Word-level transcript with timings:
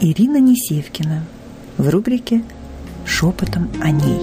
Ирина 0.00 0.38
Несевкина 0.38 1.24
в 1.78 1.88
рубрике 1.88 2.44
«Шепотом 3.06 3.70
о 3.82 3.90
ней». 3.90 4.20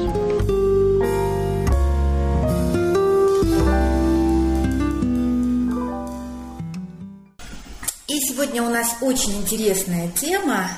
И 8.08 8.20
сегодня 8.28 8.64
у 8.64 8.70
нас 8.70 8.98
очень 9.02 9.38
интересная 9.42 10.10
тема, 10.10 10.70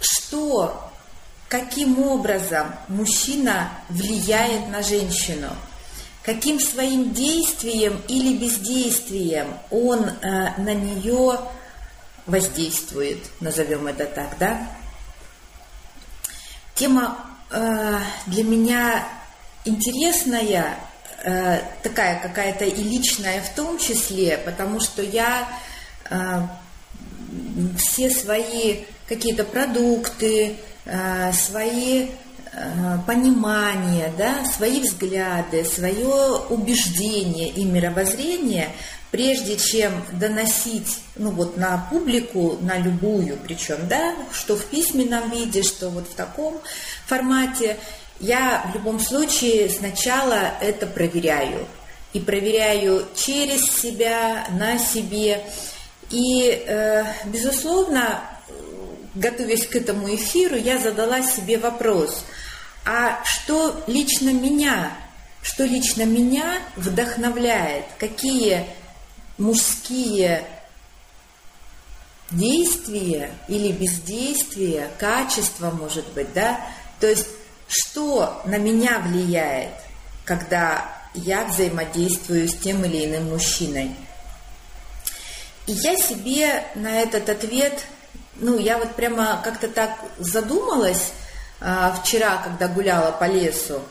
что, 0.00 0.90
каким 1.48 1.98
образом 2.00 2.66
мужчина 2.88 3.70
влияет 3.88 4.68
на 4.70 4.82
женщину– 4.82 5.48
каким 6.22 6.60
своим 6.60 7.12
действием 7.12 8.00
или 8.08 8.36
бездействием 8.36 9.48
он 9.70 10.04
э, 10.04 10.60
на 10.60 10.74
нее 10.74 11.40
воздействует, 12.26 13.18
назовем 13.40 13.86
это 13.86 14.06
так, 14.06 14.36
да? 14.38 14.68
Тема 16.74 17.18
э, 17.50 17.98
для 18.26 18.44
меня 18.44 19.08
интересная, 19.64 20.76
э, 21.24 21.60
такая 21.82 22.20
какая-то 22.20 22.64
и 22.64 22.82
личная 22.82 23.42
в 23.42 23.54
том 23.54 23.78
числе, 23.78 24.38
потому 24.38 24.80
что 24.80 25.02
я 25.02 25.48
э, 26.08 26.46
все 27.78 28.10
свои 28.10 28.84
какие-то 29.06 29.44
продукты, 29.44 30.56
э, 30.86 31.32
свои 31.32 32.10
Э, 32.52 32.98
понимание, 33.06 34.12
да, 34.18 34.44
свои 34.44 34.80
взгляды, 34.80 35.64
свое 35.64 36.40
убеждение 36.48 37.48
и 37.48 37.64
мировоззрение, 37.64 38.70
прежде 39.10 39.56
чем 39.56 40.04
доносить 40.12 40.98
ну, 41.16 41.30
вот, 41.30 41.56
на 41.56 41.86
публику, 41.90 42.58
на 42.60 42.78
любую, 42.78 43.36
причем, 43.38 43.88
да, 43.88 44.14
что 44.32 44.56
в 44.56 44.64
письменном 44.66 45.30
виде, 45.30 45.62
что 45.62 45.88
вот 45.90 46.08
в 46.08 46.14
таком 46.14 46.60
формате, 47.06 47.76
я 48.20 48.70
в 48.70 48.74
любом 48.74 49.00
случае 49.00 49.68
сначала 49.70 50.52
это 50.60 50.86
проверяю. 50.86 51.66
И 52.12 52.18
проверяю 52.18 53.06
через 53.14 53.62
себя, 53.70 54.46
на 54.50 54.78
себе. 54.78 55.44
И, 56.10 56.64
э, 56.66 57.04
безусловно, 57.26 58.20
готовясь 59.14 59.66
к 59.66 59.76
этому 59.76 60.12
эфиру, 60.12 60.56
я 60.56 60.78
задала 60.78 61.22
себе 61.22 61.58
вопрос– 61.58 62.24
а 62.84 63.22
что 63.24 63.82
лично 63.86 64.30
меня, 64.30 64.92
что 65.42 65.64
лично 65.64 66.02
меня 66.04 66.60
вдохновляет, 66.76 67.84
какие 67.98 68.66
мужские 69.40 70.46
действия 72.30 73.32
или 73.48 73.72
бездействия, 73.72 74.90
качество, 74.98 75.70
может 75.70 76.06
быть, 76.12 76.32
да, 76.32 76.60
то 77.00 77.08
есть 77.08 77.26
что 77.66 78.42
на 78.44 78.58
меня 78.58 78.98
влияет, 79.00 79.72
когда 80.24 80.92
я 81.14 81.44
взаимодействую 81.44 82.48
с 82.48 82.54
тем 82.56 82.84
или 82.84 83.06
иным 83.06 83.30
мужчиной. 83.30 83.96
И 85.66 85.72
я 85.72 85.96
себе 85.96 86.64
на 86.74 87.00
этот 87.00 87.28
ответ, 87.28 87.84
ну, 88.36 88.58
я 88.58 88.78
вот 88.78 88.94
прямо 88.94 89.40
как-то 89.42 89.68
так 89.68 89.98
задумалась, 90.18 91.12
а, 91.60 91.92
вчера, 91.92 92.38
когда 92.38 92.68
гуляла 92.68 93.12
по 93.12 93.24
лесу. 93.24 93.82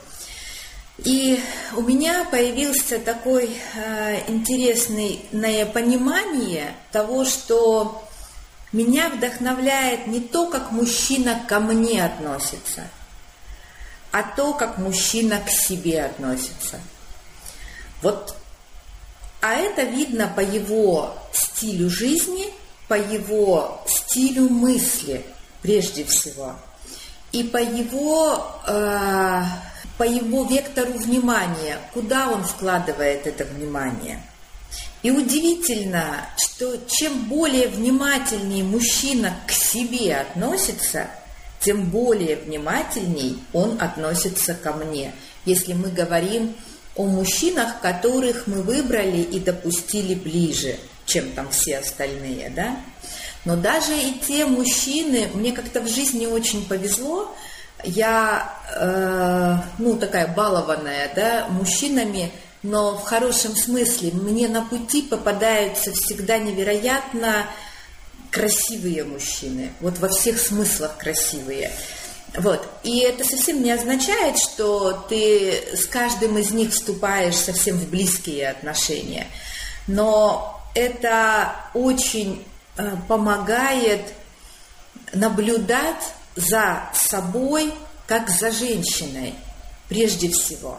И 1.06 1.40
у 1.76 1.82
меня 1.82 2.26
появился 2.26 3.00
такой 3.00 3.50
э, 3.76 4.30
интересное 4.30 5.66
понимание 5.66 6.76
того, 6.92 7.26
что 7.26 8.04
меня 8.72 9.10
вдохновляет 9.10 10.08
не 10.08 10.20
то, 10.20 10.48
как 10.50 10.72
мужчина 10.72 11.44
ко 11.48 11.60
мне 11.60 12.04
относится, 12.04 12.88
а 14.12 14.24
то, 14.24 14.54
как 14.54 14.78
мужчина 14.78 15.40
к 15.40 15.50
себе 15.50 16.06
относится. 16.06 16.80
Вот, 18.02 18.36
а 19.42 19.54
это 19.54 19.84
видно 19.84 20.32
по 20.36 20.42
его 20.42 21.16
стилю 21.34 21.90
жизни, 21.90 22.46
по 22.88 22.96
его 22.96 23.84
стилю 23.88 24.50
мысли 24.50 25.26
прежде 25.62 26.04
всего– 26.06 26.56
и 27.32 27.44
по 27.44 27.58
его, 27.58 28.44
э, 28.66 29.44
по 30.00 30.04
его 30.04 30.46
вектору 30.46 30.94
внимания, 30.94 31.78
куда 31.94 32.30
он 32.30 32.46
вкладывает 32.46 33.28
это 33.28 33.44
внимание. 33.44 34.24
И 35.04 35.12
удивительно, 35.12 36.26
что 36.38 36.78
чем 36.88 37.26
более 37.26 37.68
внимательнее 37.68 38.64
мужчина 38.64 39.36
к 39.46 39.52
себе 39.52 40.16
относится, 40.16 41.08
тем 41.60 41.90
более 41.90 42.38
внимательней 42.38 43.44
он 43.52 43.78
относится 43.82 44.54
ко 44.54 44.72
мне. 44.72 45.12
Если 45.44 45.74
мы 45.74 45.90
говорим 45.90 46.56
о 46.96 47.04
мужчинах, 47.04 47.82
которых 47.82 48.48
мы 48.48 48.62
выбрали 48.62 49.22
и 49.22 49.38
допустили 49.42 50.16
ближе, 50.16 50.78
чем 51.08 51.30
там 51.32 51.50
все 51.50 51.80
остальные, 51.80 52.54
да? 52.56 52.78
Но 53.44 53.58
даже 53.58 53.98
и 53.98 54.14
те 54.26 54.46
мужчины, 54.46 55.28
мне 55.34 55.52
как-то 55.52 55.82
в 55.82 55.90
жизни 55.90 56.26
очень 56.26 56.66
повезло, 56.66 57.36
я, 57.84 58.54
э, 58.76 59.58
ну, 59.78 59.96
такая 59.98 60.28
балованная, 60.28 61.12
да, 61.16 61.48
мужчинами, 61.50 62.32
но 62.64 62.98
в 62.98 63.04
хорошем 63.04 63.56
смысле. 63.56 64.12
Мне 64.12 64.48
на 64.48 64.64
пути 64.64 65.02
попадаются 65.02 65.92
всегда 65.94 66.38
невероятно 66.38 67.46
красивые 68.32 69.04
мужчины, 69.04 69.72
вот 69.80 69.98
во 70.00 70.10
всех 70.10 70.40
смыслах 70.40 70.98
красивые. 70.98 71.72
Вот. 72.36 72.68
И 72.84 73.00
это 73.00 73.24
совсем 73.24 73.64
не 73.64 73.72
означает, 73.72 74.38
что 74.38 75.06
ты 75.10 75.64
с 75.74 75.88
каждым 75.88 76.38
из 76.38 76.52
них 76.52 76.72
вступаешь 76.72 77.36
совсем 77.36 77.78
в 77.78 77.90
близкие 77.90 78.50
отношения. 78.50 79.26
Но 79.88 80.62
это 80.76 81.56
очень 81.74 82.46
Э, 82.80 82.96
помогает 83.10 84.14
наблюдать 85.12 86.14
за 86.40 86.90
собой, 86.94 87.74
как 88.08 88.30
за 88.30 88.52
женщиной, 88.52 89.36
прежде 89.88 90.30
всего. 90.30 90.78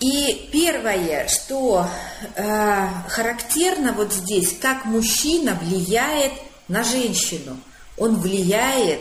И 0.00 0.48
первое, 0.52 1.28
что 1.28 1.86
э, 2.34 2.88
характерно 3.08 3.92
вот 3.92 4.12
здесь, 4.12 4.58
как 4.60 4.84
мужчина 4.84 5.54
влияет 5.54 6.32
на 6.66 6.82
женщину. 6.82 7.58
Он 7.96 8.16
влияет 8.16 9.00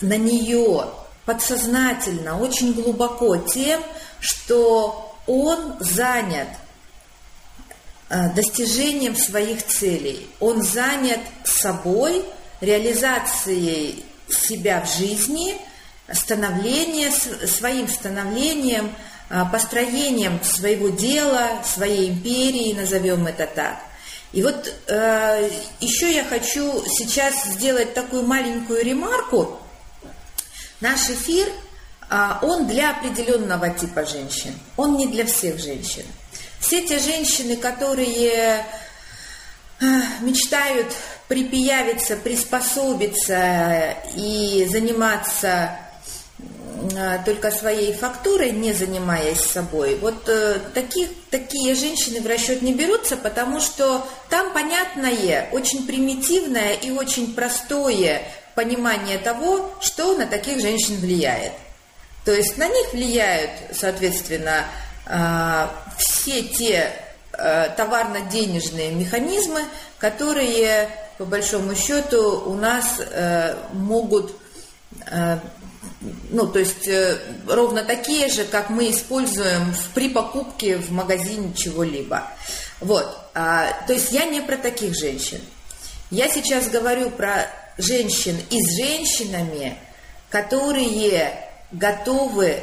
на 0.00 0.16
нее 0.16 0.90
подсознательно, 1.24 2.40
очень 2.40 2.72
глубоко 2.72 3.36
тем, 3.36 3.80
что 4.20 5.16
он 5.26 5.76
занят 5.78 6.48
Э, 8.14 8.28
достижением 8.34 9.16
своих 9.16 9.66
целей. 9.66 10.28
Он 10.38 10.62
занят 10.62 11.20
собой, 11.44 12.26
реализацией 12.62 14.04
себя 14.28 14.80
в 14.80 14.96
жизни, 14.96 15.56
становление, 16.10 17.10
своим 17.10 17.88
становлением, 17.88 18.92
э, 19.28 19.42
построением 19.50 20.42
своего 20.42 20.88
дела, 20.88 21.62
своей 21.64 22.10
империи, 22.10 22.72
назовем 22.72 23.26
это 23.26 23.46
так. 23.46 23.78
И 24.32 24.42
вот 24.42 24.72
э, 24.86 25.50
еще 25.80 26.14
я 26.14 26.24
хочу 26.24 26.84
сейчас 26.86 27.44
сделать 27.44 27.94
такую 27.94 28.22
маленькую 28.22 28.82
ремарку. 28.84 29.58
Наш 30.80 31.10
эфир, 31.10 31.48
э, 32.08 32.28
он 32.42 32.68
для 32.68 32.90
определенного 32.92 33.70
типа 33.70 34.06
женщин, 34.06 34.58
он 34.76 34.96
не 34.96 35.08
для 35.08 35.26
всех 35.26 35.58
женщин. 35.58 36.04
Все 36.60 36.80
те 36.86 37.00
женщины, 37.00 37.56
которые 37.56 38.64
а, 39.82 39.84
мечтают 40.20 40.94
припиявиться, 41.32 42.16
приспособиться 42.16 43.96
и 44.14 44.68
заниматься 44.70 45.78
а, 46.94 47.18
только 47.24 47.50
своей 47.50 47.94
фактурой, 47.94 48.50
не 48.50 48.74
занимаясь 48.74 49.40
собой. 49.40 49.96
Вот 49.96 50.28
э, 50.28 50.58
таких, 50.74 51.08
такие 51.30 51.74
женщины 51.74 52.20
в 52.20 52.26
расчет 52.26 52.60
не 52.60 52.74
берутся, 52.74 53.16
потому 53.16 53.62
что 53.62 54.06
там 54.28 54.52
понятное, 54.52 55.48
очень 55.52 55.86
примитивное 55.86 56.74
и 56.74 56.90
очень 56.90 57.32
простое 57.32 58.20
понимание 58.54 59.16
того, 59.16 59.72
что 59.80 60.14
на 60.18 60.26
таких 60.26 60.60
женщин 60.60 60.96
влияет. 60.96 61.52
То 62.26 62.32
есть 62.32 62.58
на 62.58 62.68
них 62.68 62.92
влияют, 62.92 63.52
соответственно, 63.72 64.66
все 65.96 66.42
те 66.42 66.92
э, 67.32 67.70
товарно-денежные 67.74 68.90
механизмы, 68.90 69.62
которые, 69.98 70.88
по 71.18 71.24
большому 71.24 71.74
счету, 71.74 72.42
у 72.46 72.54
нас 72.54 72.96
э, 72.98 73.56
могут, 73.72 74.34
э, 75.06 75.38
ну, 76.30 76.46
то 76.46 76.58
есть 76.58 76.88
ровно 77.46 77.84
такие 77.84 78.28
же, 78.28 78.44
как 78.44 78.70
мы 78.70 78.90
используем 78.90 79.74
при 79.94 80.08
покупке 80.08 80.76
в 80.76 80.90
магазине 80.90 81.52
чего-либо. 81.54 82.28
Вот, 82.80 83.16
а, 83.34 83.72
то 83.86 83.92
есть 83.92 84.10
я 84.12 84.24
не 84.24 84.40
про 84.40 84.56
таких 84.56 84.94
женщин. 84.98 85.40
Я 86.10 86.28
сейчас 86.28 86.68
говорю 86.68 87.10
про 87.10 87.46
женщин 87.78 88.36
и 88.50 88.60
с 88.60 88.76
женщинами, 88.76 89.78
которые 90.30 91.48
готовы 91.70 92.62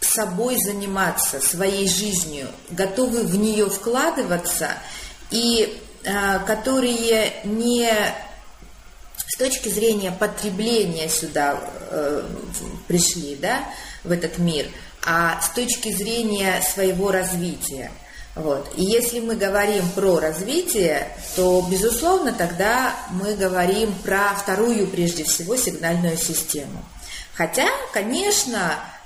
собой 0.00 0.56
заниматься, 0.58 1.40
своей 1.40 1.88
жизнью, 1.88 2.48
готовы 2.70 3.22
в 3.22 3.36
нее 3.36 3.68
вкладываться 3.70 4.70
и 5.30 5.64
э, 5.64 5.81
которые 6.46 7.32
не 7.44 7.90
с 9.32 9.36
точки 9.38 9.68
зрения 9.68 10.12
потребления 10.12 11.08
сюда 11.08 11.58
э, 11.90 12.22
пришли, 12.86 13.36
да, 13.36 13.64
в 14.04 14.10
этот 14.10 14.38
мир, 14.38 14.66
а 15.06 15.40
с 15.40 15.48
точки 15.50 15.92
зрения 15.92 16.62
своего 16.62 17.10
развития. 17.10 17.90
Вот. 18.34 18.70
И 18.76 18.84
если 18.84 19.20
мы 19.20 19.36
говорим 19.36 19.88
про 19.90 20.18
развитие, 20.18 21.08
то, 21.36 21.66
безусловно, 21.70 22.32
тогда 22.32 22.94
мы 23.10 23.34
говорим 23.34 23.94
про 24.04 24.34
вторую, 24.34 24.86
прежде 24.86 25.24
всего, 25.24 25.56
сигнальную 25.56 26.16
систему. 26.16 26.82
Хотя, 27.34 27.68
конечно, 27.92 28.74
э, 28.76 29.01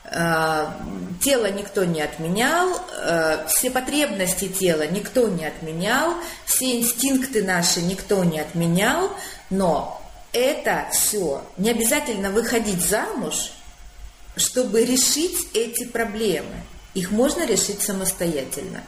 тело 1.21 1.51
никто 1.51 1.85
не 1.85 2.01
отменял, 2.01 2.69
э, 2.97 3.47
все 3.49 3.71
потребности 3.71 4.49
тела 4.49 4.87
никто 4.87 5.29
не 5.29 5.45
отменял, 5.45 6.15
все 6.45 6.79
инстинкты 6.79 7.43
наши 7.43 7.81
никто 7.83 8.23
не 8.25 8.41
отменял, 8.41 9.11
но 9.51 10.01
это 10.33 10.87
все 10.93 11.43
не 11.57 11.71
обязательно 11.71 12.31
выходить 12.31 12.83
замуж, 12.83 13.53
чтобы 14.37 14.85
решить 14.85 15.49
эти 15.55 15.85
проблемы. 15.85 16.63
Их 16.95 17.11
можно 17.11 17.47
решить 17.47 17.83
самостоятельно. 17.83 18.83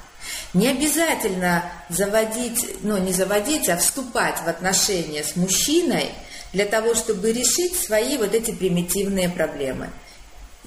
Не 0.55 0.69
обязательно 0.69 1.71
заводить, 1.89 2.67
ну 2.83 2.97
не 2.99 3.13
заводить, 3.13 3.69
а 3.69 3.77
вступать 3.77 4.39
в 4.45 4.49
отношения 4.49 5.25
с 5.25 5.37
мужчиной 5.37 6.11
для 6.53 6.65
того, 6.67 6.95
чтобы 6.95 7.33
решить 7.33 7.77
свои 7.77 8.19
вот 8.19 8.35
эти 8.35 8.51
примитивные 8.51 9.29
проблемы. 9.29 9.91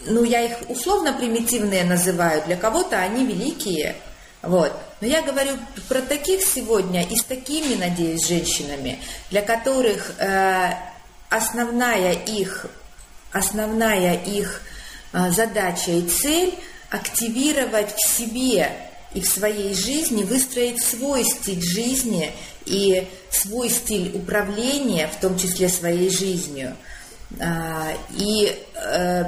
Ну, 0.06 0.24
я 0.24 0.42
их 0.42 0.70
условно 0.70 1.14
примитивные 1.14 1.84
называю, 1.84 2.44
для 2.46 2.56
кого-то 2.56 3.00
они 3.00 3.26
великие. 3.26 3.96
Вот. 4.42 4.74
Но 5.02 5.08
я 5.08 5.22
говорю 5.22 5.52
про 5.88 6.02
таких 6.02 6.42
сегодня 6.44 7.04
и 7.04 7.16
с 7.16 7.24
такими, 7.24 7.76
надеюсь, 7.76 8.28
женщинами, 8.28 9.00
для 9.30 9.42
которых 9.42 10.14
э, 10.18 10.72
основная 11.30 12.14
их, 12.14 12.66
основная 13.32 14.16
их 14.16 14.62
э, 15.14 15.32
задача 15.32 15.92
и 15.92 16.08
цель 16.08 16.56
активировать 16.90 17.94
в 17.96 18.08
себе 18.08 18.72
и 19.14 19.22
в 19.22 19.28
своей 19.28 19.74
жизни 19.74 20.24
выстроить 20.24 20.84
свой 20.84 21.24
стиль 21.24 21.62
жизни 21.62 22.32
и 22.66 23.08
свой 23.30 23.70
стиль 23.70 24.16
управления, 24.16 25.08
в 25.08 25.20
том 25.20 25.38
числе 25.38 25.70
своей 25.70 26.10
жизнью, 26.10 26.76
а, 27.40 27.94
и 28.18 28.58
э, 28.76 29.26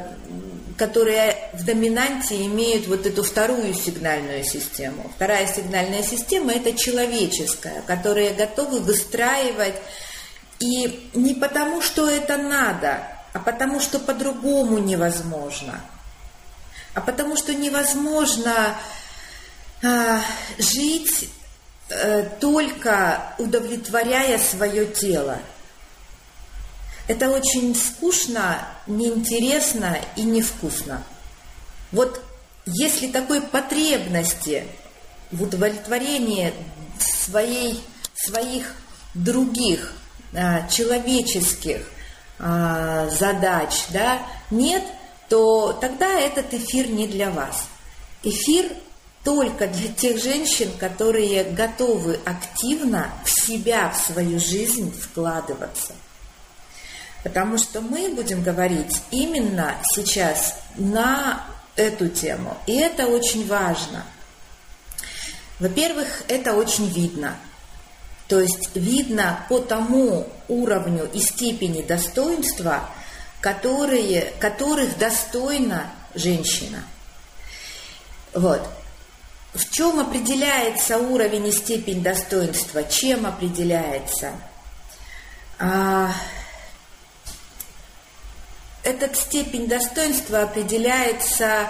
которые 0.77 1.49
в 1.53 1.63
доминанте 1.65 2.45
имеют 2.45 2.87
вот 2.87 3.05
эту 3.05 3.23
вторую 3.23 3.73
сигнальную 3.73 4.43
систему. 4.43 5.11
Вторая 5.15 5.47
сигнальная 5.47 6.03
система– 6.03 6.51
это 6.53 6.73
человеческая, 6.73 7.81
которая 7.85 8.33
готовы 8.33 8.79
выстраивать 8.79 9.75
и 10.59 11.09
не 11.13 11.33
потому, 11.33 11.81
что 11.81 12.09
это 12.09 12.37
надо, 12.37 13.07
а 13.33 13.39
потому, 13.39 13.79
что 13.79 13.99
по-другому 13.99 14.77
невозможно. 14.77 15.81
А 16.93 17.01
потому, 17.01 17.35
что 17.35 17.53
невозможно 17.53 18.75
а, 19.83 20.21
жить 20.57 21.29
а, 21.89 22.23
только 22.39 23.35
удовлетворяя 23.37 24.37
свое 24.37 24.85
тело. 24.85 25.39
Это 27.07 27.29
очень 27.29 27.75
скучно, 27.75 28.65
неинтересно 28.87 29.97
и 30.15 30.23
невкусно. 30.23 31.03
Вот 31.91 32.23
если 32.65 33.11
такой 33.11 33.41
потребности 33.41 34.65
в 35.31 35.43
удовлетворении 35.43 36.53
своей, 36.99 37.81
своих 38.15 38.73
других 39.13 39.93
а, 40.33 40.67
человеческих 40.69 41.85
а, 42.39 43.09
задач 43.09 43.85
да, 43.89 44.19
нет, 44.49 44.83
то 45.29 45.73
тогда 45.73 46.19
этот 46.19 46.53
эфир 46.53 46.89
не 46.89 47.07
для 47.07 47.31
вас. 47.31 47.65
Эфир 48.23 48.71
только 49.23 49.67
для 49.67 49.89
тех 49.89 50.21
женщин, 50.21 50.71
которые 50.79 51.43
готовы 51.43 52.19
активно 52.25 53.13
в 53.25 53.29
себя, 53.29 53.89
в 53.89 53.97
свою 53.97 54.39
жизнь 54.39 54.91
вкладываться. 54.91 55.93
Потому 57.23 57.57
что 57.57 57.81
мы 57.81 58.09
будем 58.09 58.43
говорить 58.43 59.01
именно 59.09 59.75
сейчас 59.93 60.59
на 60.75 61.45
эту 61.75 62.09
тему. 62.09 62.57
И 62.67 62.75
это 62.75 63.07
очень 63.07 63.47
важно. 63.47 64.03
Во-первых, 65.59 66.23
это 66.27 66.53
очень 66.53 66.89
видно. 66.89 67.37
То 68.27 68.39
есть 68.39 68.75
видно 68.75 69.45
по 69.47 69.59
тому 69.59 70.27
уровню 70.47 71.09
и 71.13 71.19
степени 71.19 71.81
достоинства, 71.81 72.89
которые, 73.41 74.33
которых 74.39 74.97
достойна 74.97 75.91
женщина. 76.15 76.83
Вот. 78.33 78.67
В 79.53 79.69
чем 79.69 79.99
определяется 79.99 80.97
уровень 80.97 81.47
и 81.47 81.51
степень 81.51 82.01
достоинства? 82.01 82.83
Чем 82.83 83.27
определяется? 83.27 84.31
А, 85.59 86.11
эта 88.83 89.13
степень 89.15 89.67
достоинства 89.67 90.43
определяется 90.43 91.67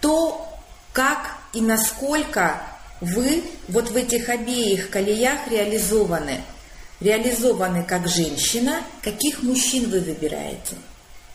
то, 0.00 0.46
как 0.92 1.36
и 1.52 1.60
насколько 1.60 2.62
вы 3.00 3.42
вот 3.68 3.90
в 3.90 3.96
этих 3.96 4.28
обеих 4.28 4.90
колеях 4.90 5.48
реализованы. 5.48 6.42
Реализованы 7.00 7.82
как 7.84 8.08
женщина, 8.08 8.82
каких 9.02 9.42
мужчин 9.42 9.88
вы 9.88 10.00
выбираете– 10.00 10.76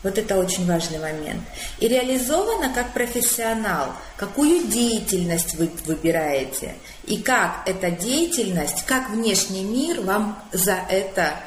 вот 0.06 0.20
это 0.20 0.38
очень 0.38 0.68
важный 0.68 1.00
момент. 1.00 1.42
И 1.80 1.88
реализовано 1.88 2.72
как 2.72 2.94
профессионал, 2.94 3.94
какую 4.18 4.68
деятельность 4.68 5.56
вы 5.56 5.72
выбираете, 5.86 6.76
и 7.06 7.18
как 7.18 7.64
эта 7.66 7.90
деятельность, 7.90 8.86
как 8.86 9.10
внешний 9.10 9.64
мир 9.64 10.02
вам 10.02 10.40
за 10.52 10.78
это 10.90 11.40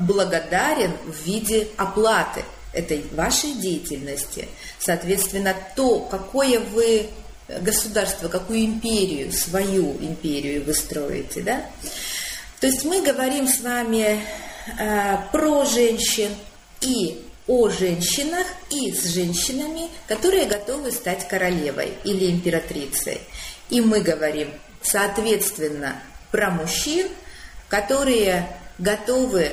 благодарен 0.00 0.92
в 1.06 1.24
виде 1.24 1.68
оплаты 1.76 2.44
этой 2.72 3.04
вашей 3.12 3.52
деятельности. 3.52 4.48
Соответственно, 4.78 5.54
то, 5.76 6.00
какое 6.00 6.58
вы 6.58 7.06
государство, 7.60 8.28
какую 8.28 8.64
империю, 8.64 9.32
свою 9.32 9.92
империю 10.00 10.64
вы 10.64 10.74
строите, 10.74 11.42
да? 11.42 11.64
То 12.60 12.66
есть 12.66 12.84
мы 12.84 13.02
говорим 13.02 13.46
с 13.46 13.60
вами 13.60 14.20
э, 14.78 15.16
про 15.30 15.64
женщин 15.64 16.30
и 16.80 17.22
о 17.46 17.68
женщинах 17.68 18.46
и 18.70 18.92
с 18.92 19.04
женщинами, 19.04 19.90
которые 20.08 20.46
готовы 20.46 20.90
стать 20.90 21.28
королевой 21.28 21.92
или 22.04 22.30
императрицей. 22.30 23.20
И 23.68 23.82
мы 23.82 24.00
говорим, 24.00 24.48
соответственно, 24.82 25.96
про 26.30 26.50
мужчин, 26.50 27.08
которые 27.68 28.48
готовы 28.78 29.52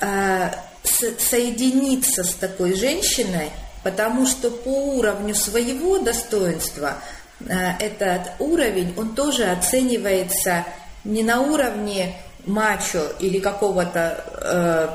э, 0.00 0.50
соединиться 0.82 2.24
с 2.24 2.34
такой 2.34 2.74
женщиной, 2.74 3.50
потому 3.82 4.26
что 4.26 4.50
по 4.50 4.94
уровню 4.94 5.34
своего 5.34 5.98
достоинства 5.98 6.94
э, 7.40 7.70
этот 7.78 8.32
уровень, 8.38 8.94
он 8.96 9.14
тоже 9.14 9.44
оценивается 9.44 10.64
не 11.04 11.22
на 11.22 11.40
уровне 11.40 12.16
мачо 12.46 13.12
или 13.20 13.38
какого-то 13.38 14.24
э, 14.40 14.88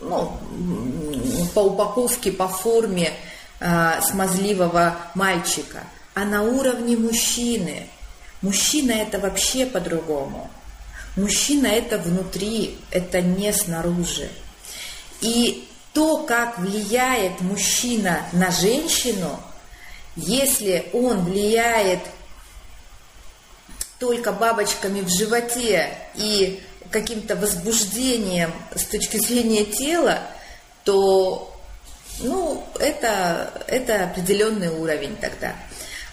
ну, 0.00 0.32
по 1.54 1.60
упаковке, 1.60 2.32
по 2.32 2.48
форме 2.48 3.12
э, 3.60 4.00
смазливого 4.02 4.96
мальчика, 5.14 5.80
а 6.14 6.24
на 6.24 6.42
уровне 6.42 6.96
мужчины. 6.96 7.88
Мужчина 8.40 8.92
это 8.92 9.18
вообще 9.20 9.66
по-другому. 9.66 10.50
Мужчина 11.16 11.66
это 11.66 11.98
внутри, 11.98 12.78
это 12.90 13.20
не 13.20 13.52
снаружи. 13.52 14.30
И 15.20 15.68
то, 15.92 16.24
как 16.24 16.58
влияет 16.58 17.40
мужчина 17.42 18.26
на 18.32 18.50
женщину, 18.50 19.38
если 20.16 20.88
он 20.92 21.24
влияет 21.24 22.00
только 23.98 24.32
бабочками 24.32 25.00
в 25.00 25.08
животе 25.08 25.96
и 26.14 26.62
каким-то 26.90 27.36
возбуждением 27.36 28.52
с 28.74 28.84
точки 28.84 29.18
зрения 29.18 29.64
тела, 29.64 30.20
то 30.84 31.54
ну, 32.20 32.66
это, 32.78 33.62
это 33.66 34.04
определенный 34.04 34.68
уровень 34.68 35.16
тогда. 35.16 35.54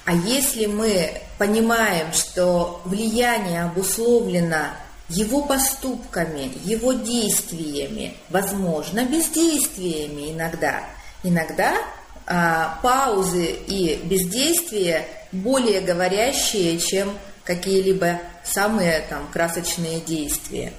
А 0.06 0.14
если 0.14 0.66
мы 0.66 1.22
понимаем, 1.38 2.14
что 2.14 2.82
влияние 2.86 3.64
обусловлено 3.64 4.72
его 5.10 5.44
поступками, 5.44 6.52
его 6.64 6.94
действиями, 6.94 8.16
возможно, 8.30 9.06
бездействиями 9.06 10.32
иногда. 10.32 10.84
Иногда 11.24 11.76
а, 12.26 12.80
паузы 12.82 13.46
и 13.46 13.96
бездействия 14.04 15.08
более 15.32 15.82
говорящие, 15.82 16.78
чем 16.80 17.18
какие-либо 17.44 18.20
самые 18.44 19.02
там 19.10 19.28
красочные 19.32 20.00
действия. 20.00 20.72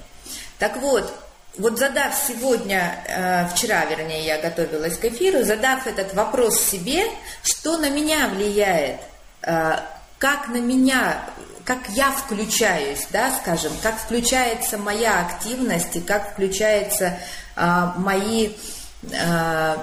Так 0.57 0.77
вот, 0.77 1.13
вот 1.57 1.77
задав 1.77 2.15
сегодня, 2.15 3.03
э, 3.07 3.47
вчера, 3.53 3.83
вернее, 3.85 4.25
я 4.25 4.41
готовилась 4.41 4.97
к 4.97 5.05
эфиру, 5.05 5.43
задав 5.43 5.85
этот 5.85 6.13
вопрос 6.13 6.61
себе, 6.61 7.03
что 7.43 7.77
на 7.77 7.89
меня 7.89 8.29
влияет, 8.29 9.01
э, 9.41 9.79
как 10.17 10.47
на 10.47 10.61
меня, 10.61 11.25
как 11.71 11.89
я 11.95 12.11
включаюсь, 12.11 13.07
да, 13.11 13.31
скажем, 13.41 13.71
как 13.81 13.97
включается 13.97 14.77
моя 14.77 15.21
активность 15.25 15.95
и 15.95 16.01
как 16.01 16.33
включаются 16.33 17.17
э, 17.55 17.87
мои, 17.97 18.49
э, 19.09 19.75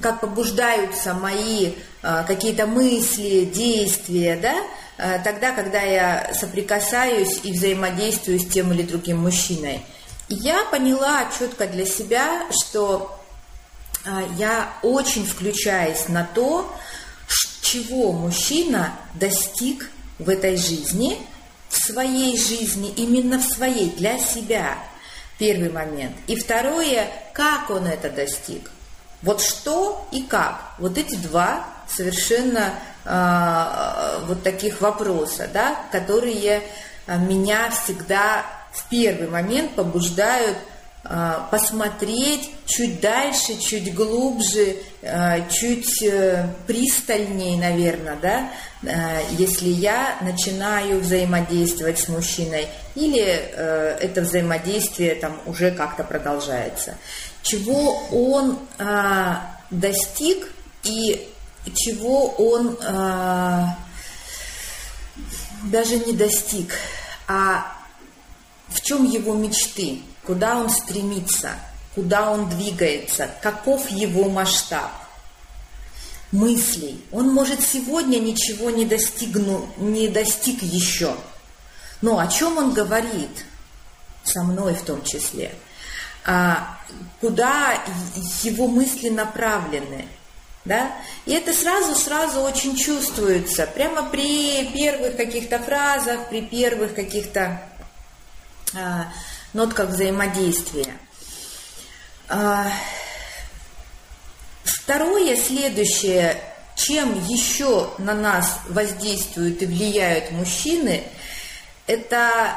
как 0.00 0.20
побуждаются 0.20 1.12
мои 1.12 1.74
э, 2.02 2.24
какие-то 2.26 2.66
мысли, 2.66 3.44
действия, 3.44 4.36
да, 4.40 4.54
э, 4.96 5.20
тогда, 5.22 5.52
когда 5.52 5.82
я 5.82 6.32
соприкасаюсь 6.32 7.40
и 7.42 7.52
взаимодействую 7.52 8.38
с 8.38 8.46
тем 8.46 8.72
или 8.72 8.82
другим 8.82 9.18
мужчиной– 9.18 9.84
я 10.28 10.64
поняла 10.64 11.30
четко 11.38 11.66
для 11.66 11.84
себя, 11.84 12.46
что 12.50 13.18
а, 14.06 14.22
я 14.38 14.72
очень 14.82 15.26
включаюсь 15.26 16.08
на 16.08 16.24
то, 16.24 16.74
чего 17.60 18.12
мужчина 18.12 18.94
достиг 19.14 19.90
в 20.18 20.28
этой 20.28 20.56
жизни, 20.56 21.18
в 21.68 21.76
своей 21.76 22.38
жизни, 22.38 22.92
именно 22.96 23.38
в 23.38 23.44
своей, 23.44 23.90
для 23.90 24.18
себя. 24.18 24.78
Первый 25.38 25.70
момент. 25.70 26.14
И 26.26 26.36
второе, 26.36 27.08
как 27.32 27.70
он 27.70 27.86
это 27.86 28.10
достиг. 28.10 28.70
Вот 29.22 29.40
что 29.40 30.06
и 30.12 30.22
как. 30.22 30.72
Вот 30.78 30.98
эти 30.98 31.16
два 31.16 31.64
совершенно 31.88 32.74
э, 33.04 34.24
вот 34.26 34.42
таких 34.42 34.80
вопроса, 34.80 35.48
да, 35.52 35.76
которые 35.90 36.62
меня 37.06 37.70
всегда 37.70 38.44
в 38.72 38.88
первый 38.88 39.28
момент 39.28 39.74
побуждают 39.74 40.56
а, 40.56 40.62
посмотреть 41.50 42.50
чуть 42.64 43.00
дальше, 43.00 43.58
чуть 43.58 43.92
глубже, 43.92 44.76
а, 45.02 45.40
чуть 45.48 46.00
э, 46.02 46.46
пристальнее, 46.68 47.58
наверное, 47.58 48.16
да, 48.22 48.50
а, 48.86 49.20
если 49.36 49.68
я 49.68 50.16
начинаю 50.20 51.00
взаимодействовать 51.00 51.98
с 51.98 52.06
мужчиной, 52.06 52.68
или 52.94 53.20
э, 53.20 53.98
это 54.00 54.20
взаимодействие 54.20 55.16
там 55.16 55.40
уже 55.46 55.72
как-то 55.72 56.04
продолжается. 56.04 56.94
Чего 57.42 57.98
он 58.12 58.60
достиг 59.70 60.52
и 60.84 61.28
чего 61.74 62.28
он 62.28 62.76
даже 65.64 65.96
не 65.98 66.12
достиг, 66.12 66.72
а 67.26 67.66
в 68.68 68.80
чем 68.80 69.04
его 69.04 69.34
мечты, 69.34 70.02
куда 70.24 70.56
он 70.56 70.70
стремится, 70.70 71.52
куда 71.94 72.30
он 72.30 72.48
двигается, 72.48 73.30
каков 73.42 73.90
его 73.90 74.28
масштаб 74.28 74.90
мыслей. 76.32 77.04
Он 77.12 77.32
может 77.32 77.62
сегодня 77.62 78.18
ничего 78.18 78.70
не, 78.70 78.84
достигну, 78.84 79.68
не 79.76 80.08
достиг 80.08 80.62
еще. 80.62 81.14
Но 82.00 82.18
о 82.18 82.26
чем 82.26 82.56
он 82.56 82.72
говорит? 82.72 83.44
Со 84.24 84.42
мной 84.42 84.74
в 84.74 84.82
том 84.82 85.04
числе. 85.04 85.54
А, 86.24 86.78
куда 87.20 87.82
его 88.42 88.66
мысли 88.66 89.08
направлены? 89.08 90.06
Да? 90.64 90.92
И 91.26 91.32
это 91.32 91.52
сразу-сразу 91.52 92.40
очень 92.40 92.76
чувствуется. 92.76 93.66
Прямо 93.66 94.08
при 94.08 94.64
первых 94.72 95.16
каких-то 95.16 95.58
фразах, 95.58 96.28
при 96.28 96.40
первых 96.40 96.94
каких-то 96.94 97.62
а, 98.74 99.12
нотках 99.52 99.90
взаимодействия. 99.90 100.94
А, 102.28 102.70
второе, 104.64 105.36
следующее, 105.36 106.42
чем 106.76 107.22
еще 107.26 107.90
на 107.98 108.14
нас 108.14 108.60
воздействуют 108.68 109.62
и 109.62 109.66
влияют 109.66 110.30
мужчины, 110.32 111.04
это 111.86 112.56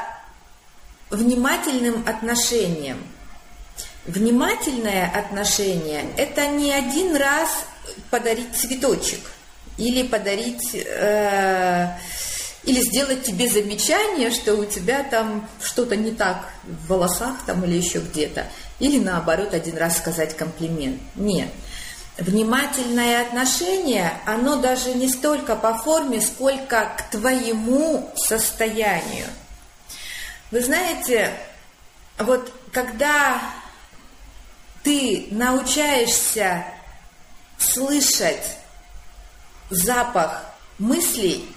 внимательным 1.10 2.04
отношением. 2.08 3.02
Внимательное 4.06 5.10
отношение– 5.10 6.04
это 6.16 6.46
не 6.46 6.72
один 6.72 7.16
раз 7.16 7.50
подарить 8.10 8.54
цветочек 8.56 9.20
или 9.78 10.04
подарить 10.04 10.74
э, 10.74 11.90
или 12.66 12.80
сделать 12.82 13.22
тебе 13.22 13.48
замечание, 13.48 14.30
что 14.32 14.54
у 14.56 14.64
тебя 14.64 15.04
там 15.04 15.48
что-то 15.62 15.94
не 15.94 16.10
так 16.10 16.50
в 16.64 16.88
волосах 16.88 17.36
там 17.46 17.64
или 17.64 17.76
еще 17.76 18.00
где-то. 18.00 18.48
Или 18.80 18.98
наоборот, 18.98 19.54
один 19.54 19.78
раз 19.78 19.98
сказать 19.98 20.36
комплимент. 20.36 21.00
Нет. 21.14 21.48
Внимательное 22.18 23.22
отношение, 23.22 24.20
оно 24.26 24.56
даже 24.56 24.94
не 24.94 25.08
столько 25.08 25.54
по 25.54 25.78
форме, 25.78 26.20
сколько 26.20 26.96
к 26.96 27.10
твоему 27.10 28.10
состоянию. 28.16 29.26
Вы 30.50 30.60
знаете, 30.60 31.32
вот 32.18 32.52
когда 32.72 33.40
ты 34.82 35.28
научаешься 35.30 36.64
слышать 37.58 38.58
запах 39.70 40.44
мыслей, 40.78 41.48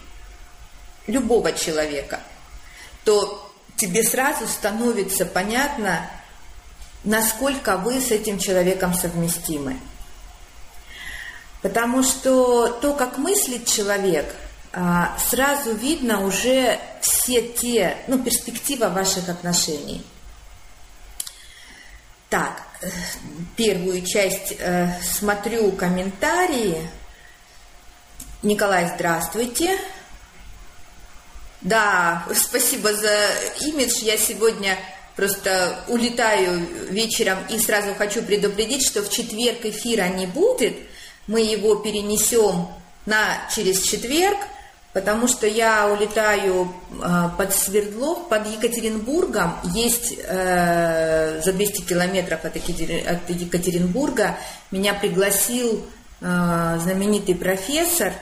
любого 1.10 1.52
человека, 1.52 2.20
то 3.04 3.52
тебе 3.76 4.04
сразу 4.04 4.48
становится 4.48 5.26
понятно, 5.26 6.10
насколько 7.04 7.78
вы 7.78 8.02
с 8.02 8.12
этим 8.12 8.40
человеком 8.40 8.94
совместимы. 8.94 9.80
Потому 11.62 12.04
что 12.04 12.68
то, 12.68 12.94
как 12.94 13.18
мыслит 13.18 13.66
человек, 13.66 14.34
а, 14.72 15.18
сразу 15.30 15.74
видно 15.74 16.26
уже 16.26 16.80
все 17.02 17.42
те, 17.42 17.98
ну, 18.08 18.20
перспектива 18.20 18.90
ваших 18.90 19.28
отношений. 19.30 20.06
Так, 22.30 22.62
первую 23.56 24.06
часть 24.06 24.54
э, 24.60 24.94
смотрю 25.02 25.72
комментарии. 25.72 26.88
Николай, 28.44 28.92
здравствуйте. 28.94 29.80
Да, 31.62 32.24
спасибо 32.34 32.94
за 32.94 33.14
имидж. 33.62 34.02
Я 34.02 34.18
сегодня 34.18 34.78
просто 35.16 35.84
улетаю 35.90 36.66
вечером 36.90 37.40
и 37.50 37.60
сразу 37.60 37.94
хочу 37.96 38.22
предупредить, 38.22 38.88
что 38.88 39.02
в 39.04 39.10
четверг 39.10 39.66
эфира 39.66 40.08
не 40.08 40.26
будет. 40.26 40.76
Мы 41.28 41.42
его 41.42 41.76
перенесем 41.76 42.68
на 43.06 43.42
через 43.54 43.82
четверг, 43.82 44.38
потому 44.94 45.28
что 45.28 45.48
я 45.48 45.90
улетаю 45.90 46.74
э, 46.92 47.30
под 47.38 47.54
Свердлов, 47.54 48.30
под 48.30 48.48
Екатеринбургом. 48.48 49.58
Есть 49.76 50.14
э, 50.18 51.42
за 51.44 51.52
200 51.52 51.82
километров 51.82 52.46
от, 52.46 52.56
от 52.56 53.30
Екатеринбурга 53.30 54.38
меня 54.72 54.94
пригласил 54.94 55.86
э, 56.22 56.80
знаменитый 56.82 57.36
профессор 57.36 58.14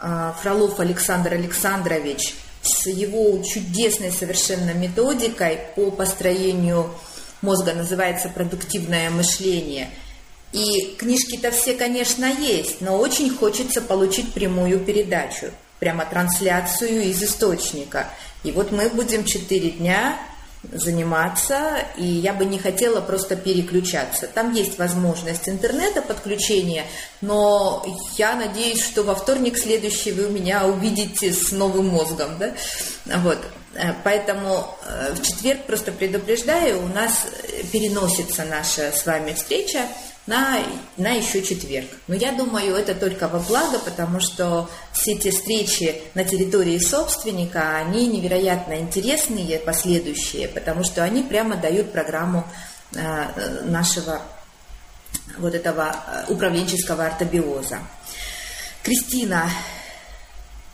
э, 0.00 0.32
Фролов 0.40 0.78
Александр 0.78 1.32
Александрович– 1.34 2.36
с 2.66 2.86
его 2.86 3.42
чудесной 3.42 4.12
совершенно 4.12 4.72
методикой 4.72 5.60
по 5.74 5.90
построению 5.90 6.90
мозга, 7.42 7.72
называется 7.72 8.28
«Продуктивное 8.28 9.10
мышление». 9.10 9.90
И 10.52 10.94
книжки-то 10.98 11.50
все, 11.50 11.74
конечно, 11.74 12.24
есть, 12.24 12.80
но 12.80 12.98
очень 12.98 13.30
хочется 13.30 13.82
получить 13.82 14.32
прямую 14.32 14.80
передачу, 14.80 15.46
прямо 15.80 16.06
трансляцию 16.06 17.02
из 17.02 17.22
источника. 17.22 18.08
И 18.42 18.52
вот 18.52 18.72
мы 18.72 18.88
будем 18.88 19.24
четыре 19.24 19.70
дня 19.70 20.18
заниматься, 20.72 21.78
и 21.96 22.04
я 22.04 22.32
бы 22.32 22.44
не 22.44 22.58
хотела 22.58 23.00
просто 23.00 23.36
переключаться. 23.36 24.26
Там 24.26 24.52
есть 24.52 24.78
возможность 24.78 25.48
интернета 25.48 26.02
подключения, 26.02 26.84
но 27.20 27.84
я 28.16 28.34
надеюсь, 28.34 28.82
что 28.82 29.02
во 29.02 29.14
вторник 29.14 29.58
следующий 29.58 30.12
вы 30.12 30.28
меня 30.28 30.66
увидите 30.66 31.32
с 31.32 31.52
новым 31.52 31.88
мозгом. 31.88 32.38
Да? 32.38 32.54
Вот. 33.18 33.38
Э, 33.74 33.92
поэтому 34.04 34.66
э, 34.86 35.14
в 35.14 35.22
четверг 35.22 35.66
просто 35.66 35.92
предупреждаю, 35.92 36.82
у 36.82 36.88
нас 36.88 37.26
переносится 37.72 38.44
наша 38.44 38.92
с 38.92 39.04
вами 39.06 39.32
встреча 39.32 39.80
на, 40.26 40.58
на 40.96 41.12
еще 41.12 41.42
четверг. 41.42 41.88
Но 42.08 42.14
я 42.14 42.32
думаю, 42.32 42.74
это 42.74 42.94
только 42.94 43.28
во 43.28 43.38
благо, 43.38 43.78
потому 43.78 44.20
что 44.20 44.68
все 44.92 45.12
эти 45.12 45.30
встречи 45.30 46.02
на 46.14 46.24
территории 46.24 46.78
собственника, 46.78 47.76
они 47.76 48.08
невероятно 48.08 48.74
интересные, 48.74 49.58
последующие, 49.58 50.48
потому 50.48 50.84
что 50.84 51.04
они 51.04 51.22
прямо 51.22 51.56
дают 51.56 51.92
программу 51.92 52.44
э, 52.94 53.62
нашего 53.64 54.22
вот 55.38 55.54
этого 55.54 55.94
управленческого 56.28 57.06
ортобиоза. 57.06 57.78
Кристина, 58.82 59.48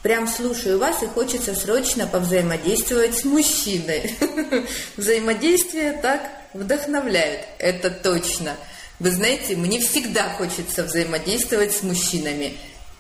Прям 0.03 0.27
слушаю 0.27 0.81
вас 0.81 1.01
и 1.05 1.07
хочется 1.07 1.55
срочно 1.55 2.09
повзаимодействовать 2.09 3.19
с 3.19 3.25
мужчиной. 3.25 4.19
Взаимодействие 4.97 5.93
так 5.93 6.29
вдохновляет, 6.55 7.47
это 7.61 7.89
точно. 7.89 8.57
Вы 8.99 9.11
знаете, 9.11 9.57
мне 9.57 9.81
всегда 9.81 10.29
хочется 10.31 10.85
взаимодействовать 10.85 11.75
с 11.75 11.83
мужчинами 11.83 12.57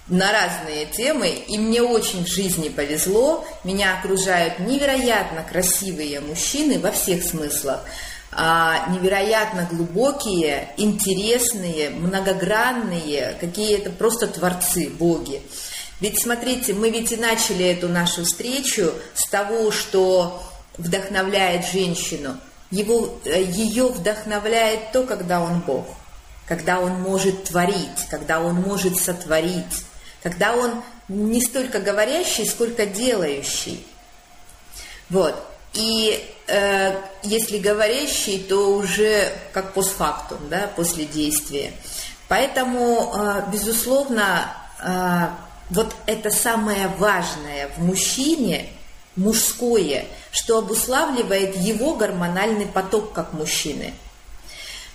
на 0.09 0.33
разные 0.33 0.87
темы, 0.87 1.29
и 1.29 1.59
мне 1.59 1.83
очень 1.83 2.25
в 2.25 2.29
жизни 2.29 2.69
повезло. 2.69 3.45
Меня 3.65 3.99
окружают 3.99 4.59
невероятно 4.59 5.43
красивые 5.43 6.21
мужчины 6.21 6.79
во 6.79 6.91
всех 6.91 7.23
смыслах, 7.23 7.85
а, 8.33 8.89
невероятно 8.91 9.69
глубокие, 9.71 10.71
интересные, 10.77 11.91
многогранные, 11.91 13.37
какие-то 13.41 13.91
просто 13.91 14.27
творцы, 14.27 14.89
боги. 14.89 15.43
Ведь 16.01 16.21
смотрите, 16.21 16.73
мы 16.73 16.91
ведь 16.91 17.13
и 17.13 17.17
начали 17.17 17.65
эту 17.65 17.89
нашу 17.89 18.25
встречу 18.25 18.93
с 19.15 19.29
того, 19.29 19.71
что 19.71 20.43
вдохновляет 20.77 21.67
женщину. 21.67 22.39
Его, 22.73 23.19
э, 23.25 23.43
ее 23.43 23.89
вдохновляет 23.89 24.91
то, 24.93 25.05
когда 25.05 25.41
он 25.41 25.61
Бог, 25.61 25.87
когда 26.49 26.81
он 26.81 27.01
может 27.01 27.45
творить, 27.45 28.09
когда 28.11 28.41
он 28.41 28.55
может 28.55 28.97
сотворить, 28.97 29.85
когда 30.23 30.57
он 30.57 30.83
не 31.07 31.41
столько 31.43 31.81
говорящий, 31.81 32.47
сколько 32.47 32.87
делающий. 32.87 33.87
Вот. 35.11 35.35
И 35.75 36.25
э, 36.49 36.97
если 37.23 37.59
говорящий, 37.59 38.39
то 38.39 38.75
уже 38.75 39.33
как 39.53 39.75
постфактум, 39.75 40.39
да, 40.49 40.71
после 40.75 41.05
действия. 41.05 41.73
Поэтому, 42.29 43.13
э, 43.15 43.45
безусловно, 43.53 44.51
э, 44.83 45.29
вот 45.69 45.95
это 46.07 46.31
самое 46.31 46.89
важное 46.99 47.69
в 47.77 47.85
мужчине, 47.85 48.71
мужское, 49.17 50.07
что 50.33 50.59
обуславливает 50.59 51.57
его 51.57 51.95
гормональный 51.95 52.67
поток 52.67 53.13
как 53.13 53.35
мужчины. 53.35 53.95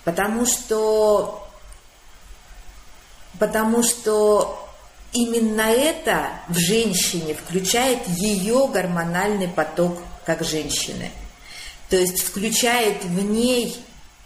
Потому 0.03 0.45
что, 0.45 1.47
потому 3.39 3.83
что 3.83 4.67
именно 5.13 5.61
это 5.61 6.31
в 6.49 6.57
женщине 6.57 7.35
включает 7.35 8.07
ее 8.07 8.67
гормональный 8.67 9.47
поток 9.47 9.99
как 10.25 10.43
женщины. 10.43 11.11
То 11.89 11.95
есть 11.95 12.21
включает 12.21 13.03
в 13.05 13.21
ней 13.21 13.77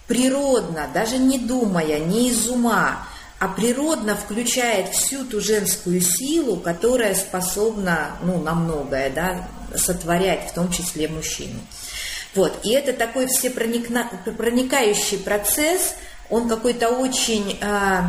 природно, 0.08 0.90
даже 0.94 1.18
не 1.18 1.38
думая, 1.38 2.00
не 2.00 2.30
из 2.30 2.48
ума, 2.48 3.06
а 3.42 3.48
природно 3.48 4.16
включает 4.16 4.90
всю 4.90 5.26
ту 5.26 5.42
женскую 5.42 6.00
силу, 6.00 6.58
которая 6.58 7.16
способна 7.16 8.12
ну, 8.22 8.40
на 8.40 8.54
многое, 8.54 9.10
да, 9.10 9.48
сотворять, 9.76 10.52
в 10.52 10.54
том 10.54 10.72
числе 10.72 11.08
мужчину. 11.08 11.60
Вот. 12.36 12.60
И 12.64 12.70
это 12.70 12.94
такой 12.94 13.26
всепроникающий 13.26 15.18
процесс, 15.18 15.96
он 16.30 16.48
какой-то 16.48 16.90
очень 16.90 17.58
э, 17.60 18.02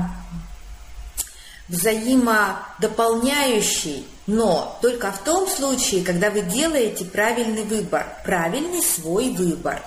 взаимодополняющий, 1.70 4.04
но 4.26 4.78
только 4.82 5.12
в 5.12 5.24
том 5.24 5.48
случае, 5.48 6.04
когда 6.04 6.30
вы 6.30 6.42
делаете 6.42 7.06
правильный 7.06 7.62
выбор, 7.62 8.06
правильный 8.22 8.82
свой 8.82 9.30
выбор. 9.30 9.82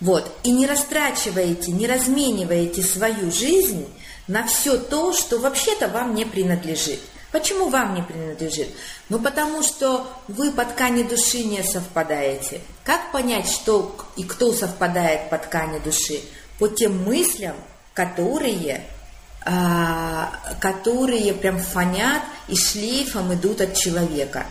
Вот. 0.00 0.34
И 0.44 0.50
не 0.50 0.66
растрачиваете, 0.66 1.72
не 1.72 1.86
размениваете 1.86 2.82
свою 2.82 3.30
жизнь 3.30 3.86
на 4.28 4.46
все 4.46 4.76
то, 4.76 5.12
что 5.12 5.38
вообще-то 5.38 5.88
вам 5.88 6.14
не 6.14 6.24
принадлежит. 6.24 7.00
Почему 7.32 7.68
вам 7.68 7.94
не 7.94 8.02
принадлежит? 8.02 8.68
Ну, 9.08 9.18
потому 9.18 9.62
что 9.62 10.06
вы 10.28 10.50
по 10.50 10.64
ткани 10.64 11.02
души 11.02 11.44
не 11.44 11.62
совпадаете. 11.62 12.60
Как 12.84 13.12
понять, 13.12 13.48
что 13.48 13.96
и 14.16 14.24
кто 14.24 14.52
совпадает 14.52 15.28
по 15.28 15.36
ткани 15.36 15.78
души? 15.78 16.20
По 16.58 16.68
тем 16.68 17.04
мыслям, 17.04 17.56
которые, 17.92 18.84
а, 19.44 20.32
которые 20.60 21.34
прям 21.34 21.58
фонят 21.58 22.22
и 22.48 22.56
шлейфом 22.56 23.34
идут 23.34 23.60
от 23.60 23.74
человека. 23.74 24.46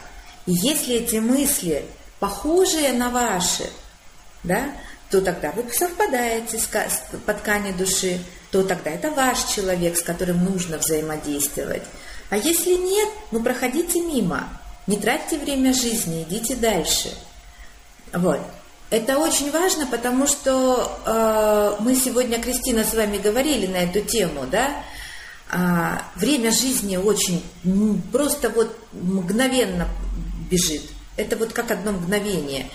И 0.45 0.53
если 0.53 0.97
эти 0.97 1.15
мысли 1.15 1.83
похожие 2.19 2.93
на 2.93 3.09
ваши, 3.09 3.69
да, 4.43 4.71
то 5.09 5.21
тогда 5.21 5.51
вы 5.51 5.65
совпадаете 5.71 6.59
с, 6.59 6.67
по 7.25 7.33
ткани 7.33 7.71
души 7.71 8.19
то 8.51 8.63
тогда 8.63 8.91
это 8.91 9.11
ваш 9.11 9.43
человек, 9.45 9.97
с 9.97 10.03
которым 10.03 10.43
нужно 10.43 10.77
взаимодействовать. 10.77 11.83
А 12.29 12.37
если 12.37 12.75
нет, 12.75 13.09
ну 13.31 13.41
проходите 13.41 14.01
мимо, 14.01 14.47
не 14.85 14.97
тратьте 14.97 15.37
время 15.37 15.73
жизни, 15.73 16.23
идите 16.23 16.55
дальше. 16.55 17.11
Вот. 18.13 18.39
Это 18.89 19.17
очень 19.17 19.51
важно, 19.51 19.85
потому 19.85 20.27
что 20.27 20.97
э, 21.05 21.75
мы 21.83 21.93
сегодня, 21.95 22.41
Кристина, 22.41 22.85
с 22.85 22.93
вами 22.93 23.17
говорили 23.17 23.67
на 23.67 23.77
эту 23.77 23.99
тему, 24.01 24.45
да? 24.49 24.81
А, 25.49 26.03
время 26.15 26.51
жизни 26.51 26.95
очень 26.95 27.43
просто 28.11 28.49
вот 28.49 28.77
мгновенно 28.93 29.87
бежит. 30.49 30.83
Это 31.17 31.35
вот 31.35 31.51
как 31.51 31.71
одно 31.71 31.91
мгновение. 31.91 32.67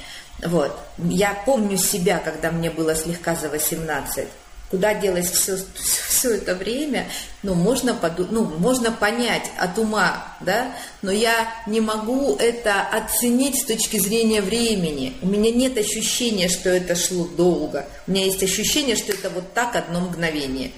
Вот. 0.44 0.78
Я 0.98 1.34
помню 1.46 1.78
себя, 1.78 2.18
когда 2.18 2.50
мне 2.50 2.70
было 2.70 2.94
слегка 2.94 3.34
за 3.34 3.48
18 3.48 4.28
куда 4.72 4.94
делось 4.94 5.30
все, 5.30 5.58
все 5.76 6.36
это 6.36 6.54
время, 6.54 7.06
ну, 7.42 7.52
можно, 7.52 7.92
поду, 7.92 8.26
ну, 8.30 8.42
можно 8.42 8.90
понять 8.90 9.50
от 9.58 9.78
ума, 9.78 10.34
да, 10.40 10.74
но 11.02 11.12
я 11.12 11.46
не 11.66 11.82
могу 11.82 12.36
это 12.36 12.80
оценить 12.80 13.60
с 13.60 13.66
точки 13.66 13.98
зрения 13.98 14.40
времени. 14.40 15.12
У 15.20 15.26
меня 15.26 15.50
нет 15.50 15.76
ощущения, 15.76 16.48
что 16.48 16.70
это 16.70 16.96
шло 16.96 17.26
долго. 17.26 17.86
У 18.06 18.12
меня 18.12 18.24
есть 18.24 18.42
ощущение, 18.42 18.96
что 18.96 19.12
это 19.12 19.28
вот 19.28 19.52
так 19.52 19.76
одно 19.76 20.00
мгновение 20.00 20.72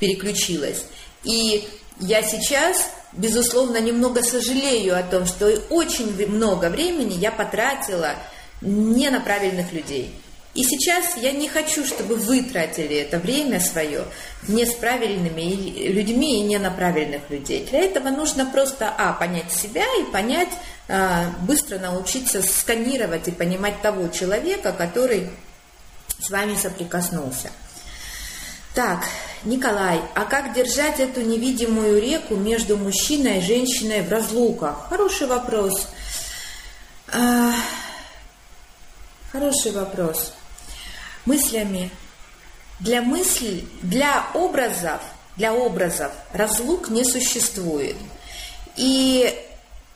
переключилось. 0.00 0.82
И 1.22 1.68
я 2.00 2.24
сейчас, 2.24 2.90
безусловно, 3.12 3.80
немного 3.80 4.24
сожалею 4.24 4.98
о 4.98 5.04
том, 5.04 5.24
что 5.24 5.46
очень 5.70 6.26
много 6.26 6.68
времени 6.68 7.14
я 7.14 7.30
потратила 7.30 8.16
не 8.60 9.08
на 9.08 9.20
правильных 9.20 9.72
людей– 9.72 10.12
и 10.56 10.64
сейчас 10.64 11.18
я 11.18 11.32
не 11.32 11.50
хочу, 11.50 11.84
чтобы 11.84 12.16
вы 12.16 12.42
тратили 12.42 12.96
это 12.96 13.18
время 13.18 13.60
свое 13.60 14.06
не 14.48 14.64
с 14.64 14.72
правильными 14.72 15.90
людьми 15.90 16.40
и 16.40 16.44
не 16.44 16.56
на 16.56 16.70
правильных 16.70 17.28
людей. 17.28 17.66
Для 17.66 17.80
этого 17.80 18.08
нужно 18.08 18.46
просто, 18.46 18.88
а, 18.88 19.12
понять 19.12 19.52
себя 19.52 19.84
и 20.00 20.10
понять, 20.10 20.48
а, 20.88 21.30
быстро 21.42 21.78
научиться 21.78 22.40
сканировать 22.42 23.28
и 23.28 23.32
понимать 23.32 23.82
того 23.82 24.08
человека, 24.08 24.72
который 24.72 25.28
с 26.18 26.30
вами 26.30 26.56
соприкоснулся. 26.56 27.50
Так, 28.74 29.04
Николай, 29.44 30.00
а 30.14 30.24
как 30.24 30.54
держать 30.54 31.00
эту 31.00 31.20
невидимую 31.20 32.00
реку 32.00 32.34
между 32.34 32.78
мужчиной 32.78 33.38
и 33.38 33.42
женщиной 33.42 34.00
в 34.00 34.10
разлуках? 34.10 34.88
Хороший 34.88 35.26
вопрос. 35.26 35.88
А, 37.12 37.52
хороший 39.30 39.72
вопрос 39.72 40.32
мыслями. 41.26 41.90
Для 42.78 43.02
мыслей, 43.02 43.68
для 43.82 44.26
образов, 44.34 45.00
для 45.36 45.54
образов 45.54 46.12
разлук 46.32 46.88
не 46.88 47.04
существует. 47.04 47.96
И 48.76 49.34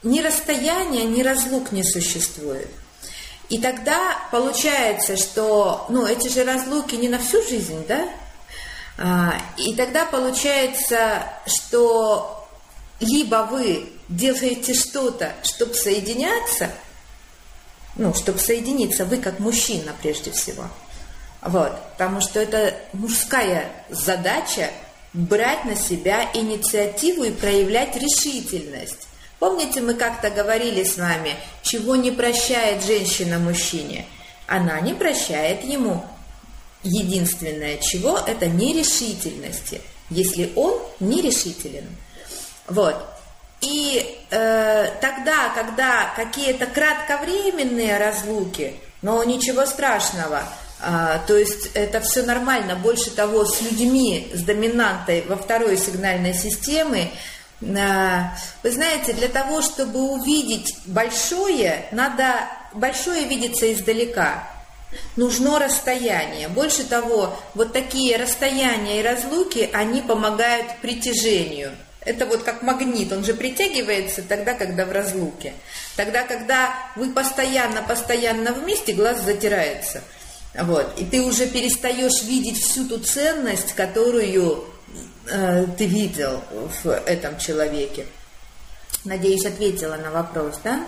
ни 0.02 0.20
расстояния, 0.20 1.04
ни 1.04 1.22
разлук 1.22 1.72
не 1.72 1.84
существует. 1.84 2.70
И 3.48 3.58
тогда 3.58 4.16
получается, 4.30 5.16
что 5.16 5.86
ну, 5.88 6.06
эти 6.06 6.28
же 6.28 6.44
разлуки 6.44 6.94
не 6.94 7.08
на 7.08 7.18
всю 7.18 7.42
жизнь, 7.42 7.84
да? 7.86 8.08
А, 8.96 9.34
и 9.56 9.74
тогда 9.74 10.06
получается, 10.06 11.24
что 11.46 12.48
либо 13.00 13.48
вы 13.50 13.90
делаете 14.08 14.74
что-то, 14.74 15.34
чтобы 15.42 15.74
соединяться, 15.74 16.70
ну, 17.96 18.14
чтобы 18.14 18.38
соединиться, 18.38 19.04
вы 19.04 19.18
как 19.18 19.38
мужчина 19.38 19.94
прежде 20.00 20.30
всего– 20.30 20.64
вот, 21.42 21.72
потому 21.92 22.20
что 22.20 22.40
это 22.40 22.74
мужская 22.92 23.70
задача 23.88 24.70
брать 25.12 25.64
на 25.64 25.74
себя 25.74 26.28
инициативу 26.34 27.24
и 27.24 27.30
проявлять 27.30 27.96
решительность. 27.96 29.08
Помните, 29.38 29.80
мы 29.80 29.94
как-то 29.94 30.30
говорили 30.30 30.84
с 30.84 30.98
вами, 30.98 31.34
чего 31.62 31.96
не 31.96 32.10
прощает 32.10 32.84
женщина 32.84 33.38
мужчине? 33.38 34.04
Она 34.46 34.80
не 34.80 34.92
прощает 34.92 35.64
ему 35.64 36.04
единственное 36.82 37.78
чего– 37.78 38.18
это 38.26 38.46
нерешительности, 38.46 39.80
если 40.10 40.52
он 40.56 40.80
нерешителен. 41.00 41.86
Вот. 42.68 42.96
И 43.60 44.18
э, 44.30 44.86
тогда, 45.00 45.50
когда 45.54 46.12
какие-то 46.16 46.66
кратковременные 46.66 47.98
разлуки, 47.98 48.74
но 49.02 49.22
ничего 49.24 49.66
страшного, 49.66 50.44
э, 50.82 51.18
то 51.26 51.36
есть 51.36 51.70
это 51.74 52.00
все 52.00 52.22
нормально, 52.22 52.76
больше 52.76 53.10
того, 53.10 53.44
с 53.44 53.60
людьми, 53.60 54.30
с 54.34 54.42
доминантой 54.42 55.24
во 55.28 55.36
второй 55.36 55.76
сигнальной 55.76 56.34
системе, 56.34 57.10
э, 57.60 58.20
вы 58.62 58.70
знаете, 58.70 59.12
для 59.12 59.28
того, 59.28 59.62
чтобы 59.62 60.00
увидеть 60.00 60.76
большое, 60.86 61.86
надо 61.92 62.46
большое 62.74 63.26
видеться 63.26 63.72
издалека 63.72 64.44
нужно 65.16 65.58
расстояние. 65.58 66.48
Больше 66.48 66.84
того, 66.84 67.38
вот 67.54 67.72
такие 67.72 68.16
расстояния 68.16 69.00
и 69.00 69.02
разлуки, 69.02 69.68
они 69.72 70.00
помогают 70.00 70.66
притяжению. 70.82 71.72
Это 72.02 72.24
вот 72.24 72.42
как 72.44 72.62
магнит, 72.62 73.12
он 73.12 73.24
же 73.24 73.34
притягивается 73.34 74.22
тогда, 74.22 74.54
когда 74.54 74.86
в 74.86 74.92
разлуке. 74.92 75.52
Тогда, 75.96 76.22
когда 76.22 76.72
вы 76.96 77.12
постоянно-постоянно 77.12 78.52
вместе, 78.52 78.94
глаз 78.94 79.20
затирается. 79.20 80.02
Вот. 80.54 80.98
И 80.98 81.04
ты 81.04 81.22
уже 81.22 81.46
перестаешь 81.46 82.22
видеть 82.24 82.62
всю 82.62 82.88
ту 82.88 82.98
ценность, 82.98 83.72
которую 83.74 84.64
э, 85.26 85.66
ты 85.78 85.86
видел 85.86 86.42
в 86.82 86.90
этом 86.90 87.38
человеке. 87.38 88.06
Надеюсь, 89.04 89.46
ответила 89.46 89.96
на 89.96 90.10
вопрос, 90.10 90.56
да? 90.64 90.84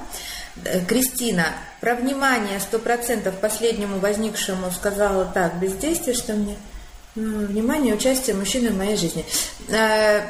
Э, 0.65 0.85
Кристина, 0.85 1.47
про 1.81 1.95
внимание 1.95 2.61
сто 2.61 2.79
процентов 2.79 3.37
последнему 3.37 3.99
возникшему 3.99 4.71
сказала 4.71 5.25
так, 5.27 5.59
бездействие, 5.59 6.15
что 6.15 6.35
мне 6.35 6.57
внимание, 7.15 7.95
участие 7.95 8.35
мужчины 8.35 8.71
в 8.71 8.77
моей 8.77 8.97
жизни. 8.97 9.25
Э, 9.69 10.23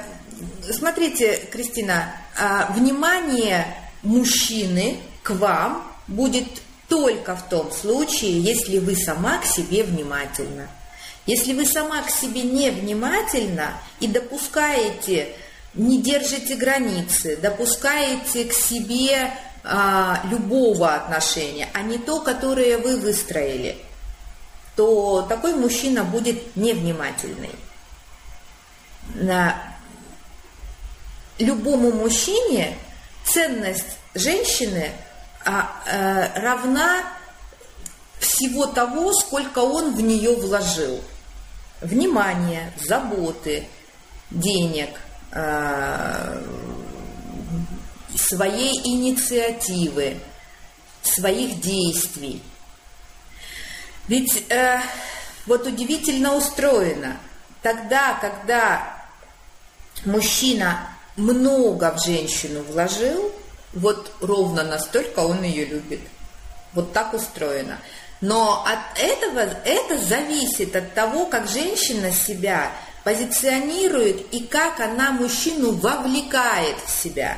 смотрите, 0.70 1.36
Кристина, 1.50 2.12
а, 2.36 2.72
внимание 2.72 3.66
мужчины 4.02 4.98
к 5.22 5.30
вам 5.30 5.86
будет 6.08 6.46
только 6.92 7.34
в 7.34 7.48
том 7.48 7.72
случае, 7.72 8.38
если 8.38 8.76
вы 8.76 8.96
сама 8.96 9.38
к 9.38 9.46
себе 9.46 9.82
внимательна. 9.82 10.68
Если 11.24 11.54
вы 11.54 11.64
сама 11.64 12.02
к 12.02 12.10
себе 12.10 12.42
не 12.42 12.68
внимательна 12.68 13.78
и 13.98 14.06
допускаете, 14.06 15.34
не 15.72 16.02
держите 16.02 16.54
границы, 16.54 17.38
допускаете 17.38 18.44
к 18.44 18.52
себе 18.52 19.32
а, 19.64 20.20
любого 20.30 20.94
отношения, 20.94 21.70
а 21.72 21.80
не 21.80 21.96
то, 21.96 22.20
которое 22.20 22.76
вы 22.76 22.98
выстроили, 22.98 23.78
то 24.76 25.22
такой 25.22 25.54
мужчина 25.54 26.04
будет 26.04 26.56
невнимательный. 26.56 27.54
На 29.14 29.56
любому 31.38 31.90
мужчине 31.90 32.76
ценность 33.24 33.96
женщины 34.14 34.90
равна 35.44 37.04
всего 38.18 38.66
того, 38.66 39.12
сколько 39.12 39.58
он 39.58 39.94
в 39.94 40.00
нее 40.00 40.36
вложил. 40.36 41.02
Внимание, 41.80 42.72
заботы, 42.84 43.66
денег, 44.30 44.90
а, 45.32 46.40
своей 48.16 48.74
инициативы, 48.84 50.18
своих 51.02 51.60
действий. 51.60 52.42
Ведь 54.08 54.44
э, 54.50 54.80
вот 55.46 55.66
удивительно 55.66 56.36
устроено, 56.36 57.16
тогда, 57.62 58.14
когда 58.20 59.06
мужчина 60.04 60.88
много 61.16 61.92
в 61.96 62.04
женщину 62.04 62.62
вложил, 62.62 63.32
вот 63.72 64.12
ровно 64.20 64.62
настолько 64.62 65.20
он 65.20 65.42
ее 65.42 65.64
любит. 65.64 66.00
Вот 66.72 66.92
так 66.92 67.14
устроено. 67.14 67.78
Но 68.20 68.64
от 68.64 68.98
этого 68.98 69.40
это 69.64 69.98
зависит 69.98 70.74
от 70.76 70.94
того, 70.94 71.26
как 71.26 71.48
женщина 71.48 72.12
себя 72.12 72.72
позиционирует 73.04 74.32
и 74.32 74.44
как 74.44 74.80
она 74.80 75.10
мужчину 75.10 75.72
вовлекает 75.72 76.76
в 76.86 76.90
себя 76.90 77.36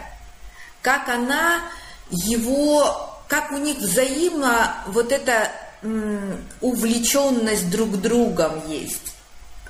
как 0.84 1.08
она 1.08 1.62
его, 2.10 3.10
как 3.26 3.50
у 3.50 3.56
них 3.56 3.78
взаимно 3.78 4.76
вот 4.86 5.10
эта 5.10 5.50
увлеченность 6.60 7.70
друг 7.70 8.00
другом 8.00 8.70
есть. 8.70 9.14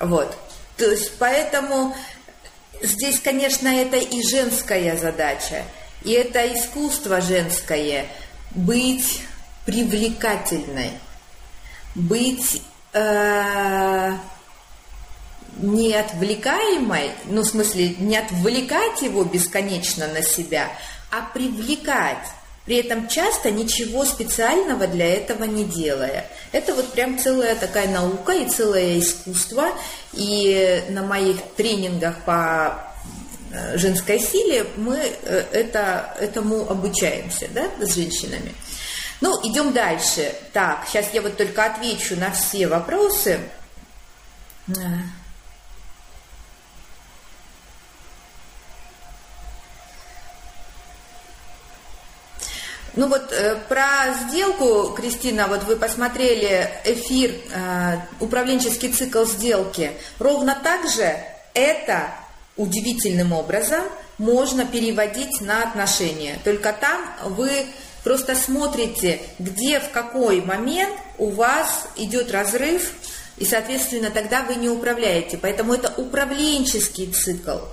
Вот. 0.01 0.37
То 0.77 0.91
есть 0.91 1.13
поэтому 1.19 1.97
здесь, 2.83 3.21
конечно, 3.21 3.69
это 3.69 3.97
и 3.97 4.23
женская 4.27 4.97
задача, 4.97 5.63
и 6.05 6.13
это 6.13 6.55
искусство 6.55 7.21
женское 7.21 8.07
быть 8.51 9.23
привлекательной, 9.67 10.93
быть 11.95 12.63
э, 12.93 14.13
не 15.57 15.95
отвлекаемой, 15.95 17.13
ну, 17.27 17.43
в 17.43 17.47
смысле, 17.47 17.95
не 17.99 18.17
отвлекать 18.17 19.03
его 19.03 19.25
бесконечно 19.25 20.07
на 20.09 20.23
себя, 20.23 20.69
а 21.11 21.23
привлекать, 21.33 22.27
при 22.65 22.77
этом 22.77 23.09
часто 23.09 23.51
ничего 23.51 24.05
специального 24.05 24.87
для 24.87 25.15
этого 25.15 25.45
не 25.45 25.65
делая. 25.65 26.27
Это 26.53 26.75
вот 26.75 26.93
прям 26.93 27.19
целая 27.19 27.55
такая 27.57 27.89
наука 27.89 28.33
и 28.33 28.49
целое 28.49 28.99
искусство. 28.99 29.67
И 30.15 30.83
на 30.89 31.03
моих 31.03 31.37
тренингах 31.57 32.25
по 32.25 32.94
женской 33.75 34.19
силе 34.19 34.67
мы 34.77 34.99
э, 34.99 35.45
это, 35.53 36.15
этому 36.21 36.69
обучаемся 36.71 37.49
да, 37.51 37.69
с 37.81 37.95
женщинами. 37.95 38.55
Ну, 39.21 39.41
идем 39.43 39.73
дальше. 39.73 40.35
Так, 40.53 40.87
сейчас 40.87 41.13
я 41.13 41.23
вот 41.23 41.37
только 41.37 41.65
отвечу 41.65 42.17
на 42.17 42.31
все 42.31 42.67
вопросы. 42.67 43.41
Ну 52.97 53.09
вот 53.09 53.33
э, 53.33 53.57
про 53.69 54.15
сделку, 54.23 54.95
Кристина, 54.95 55.49
вот 55.49 55.65
вы 55.65 55.77
посмотрели 55.77 56.71
эфир 56.85 57.35
э, 57.53 57.97
«Управленческий 58.21 58.93
цикл 58.93 59.25
сделки». 59.25 59.93
Ровно 60.21 60.57
так 60.63 60.89
же 60.89 61.17
это 61.55 62.11
удивительным 62.57 63.33
образом 63.33 63.83
можно 64.19 64.65
переводить 64.65 65.41
на 65.41 65.63
отношения. 65.63 66.39
Только 66.45 66.73
там 66.73 67.01
вы 67.25 67.67
просто 68.03 68.35
смотрите, 68.35 69.21
где, 69.39 69.81
в 69.81 69.91
какой 69.91 70.41
момент 70.41 70.95
у 71.19 71.31
вас 71.31 71.87
идет 71.97 72.31
разрыв, 72.31 72.93
и, 73.37 73.45
соответственно, 73.45 74.11
тогда 74.11 74.43
вы 74.43 74.55
не 74.55 74.69
управляете. 74.69 75.37
Поэтому 75.39 75.75
это 75.75 75.93
управленческий 75.97 77.13
цикл– 77.13 77.59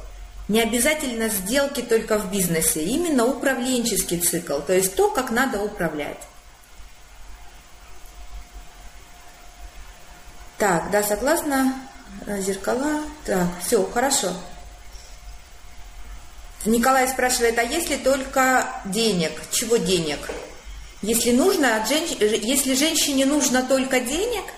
не 0.52 0.60
обязательно 0.62 1.30
сделки 1.30 1.82
только 1.82 2.18
в 2.18 2.30
бизнесе, 2.30 2.84
именно 2.84 3.26
управленческий 3.26 4.20
цикл, 4.20 4.60
то 4.60 4.74
есть 4.74 4.96
то, 4.96 5.10
как 5.10 5.32
надо 5.32 5.62
управлять. 5.62 6.20
Так, 10.58 10.92
да, 10.92 11.04
согласна. 11.04 11.74
Зеркала. 12.28 13.02
Так, 13.26 13.48
все, 13.66 13.84
хорошо. 13.92 14.34
Николай 16.66 17.08
спрашивает, 17.08 17.58
а 17.58 17.64
если 17.64 17.96
только 17.96 18.68
денег? 18.86 19.32
Чего 19.52 19.78
денег? 19.78 20.20
Если 21.02 21.32
нужно, 21.32 21.84
если 22.20 22.76
женщине 22.76 23.26
нужно 23.26 23.64
только 23.64 24.00
денег– 24.00 24.44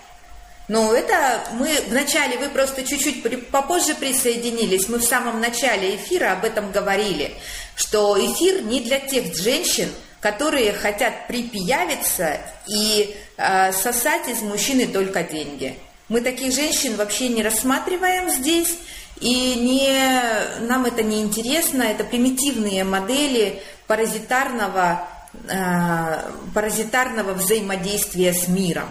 но 0.67 0.93
это 0.93 1.43
мы 1.53 1.69
вначале, 1.87 2.37
вы 2.37 2.49
просто 2.49 2.83
чуть-чуть 2.83 3.47
попозже 3.49 3.95
присоединились, 3.95 4.87
мы 4.87 4.97
в 4.99 5.03
самом 5.03 5.41
начале 5.41 5.95
эфира 5.95 6.31
об 6.31 6.45
этом 6.45 6.71
говорили, 6.71 7.33
что 7.75 8.17
эфир 8.17 8.63
не 8.63 8.79
для 8.79 8.99
тех 8.99 9.35
женщин, 9.35 9.89
которые 10.21 10.71
хотят 10.71 11.27
припиявиться 11.27 12.37
и 12.65 13.13
э, 13.35 13.73
сосать 13.73 14.29
из 14.29 14.41
мужчины 14.41 14.87
только 14.87 15.23
деньги. 15.23 15.77
Мы 16.07 16.21
таких 16.21 16.53
женщин 16.53 16.95
вообще 16.95 17.27
не 17.27 17.43
рассматриваем 17.43 18.29
здесь, 18.29 18.77
и 19.19 19.55
не, 19.55 20.65
нам 20.67 20.85
это 20.85 21.03
не 21.03 21.21
интересно, 21.21 21.83
это 21.83 22.03
примитивные 22.03 22.83
модели 22.83 23.61
паразитарного, 23.87 25.07
э, 25.47 26.31
паразитарного 26.53 27.33
взаимодействия 27.33 28.33
с 28.33 28.47
миром. 28.47 28.89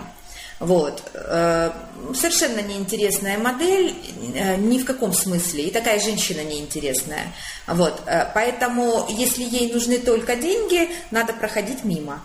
Вот. 0.63 1.03
Э, 1.15 1.73
совершенно 2.15 2.61
неинтересная 2.61 3.37
модель, 3.37 3.95
э, 4.35 4.57
ни 4.57 4.79
в 4.79 4.85
каком 4.85 5.13
смысле, 5.13 5.65
и 5.65 5.71
такая 5.71 5.99
женщина 5.99 6.43
неинтересная. 6.45 7.33
Вот, 7.67 8.03
э, 8.07 8.31
поэтому, 8.33 9.07
если 9.09 9.43
ей 9.43 9.73
нужны 9.73 9.99
только 9.99 10.37
деньги, 10.37 10.89
надо 11.11 11.33
проходить 11.33 11.85
мимо. 11.85 12.23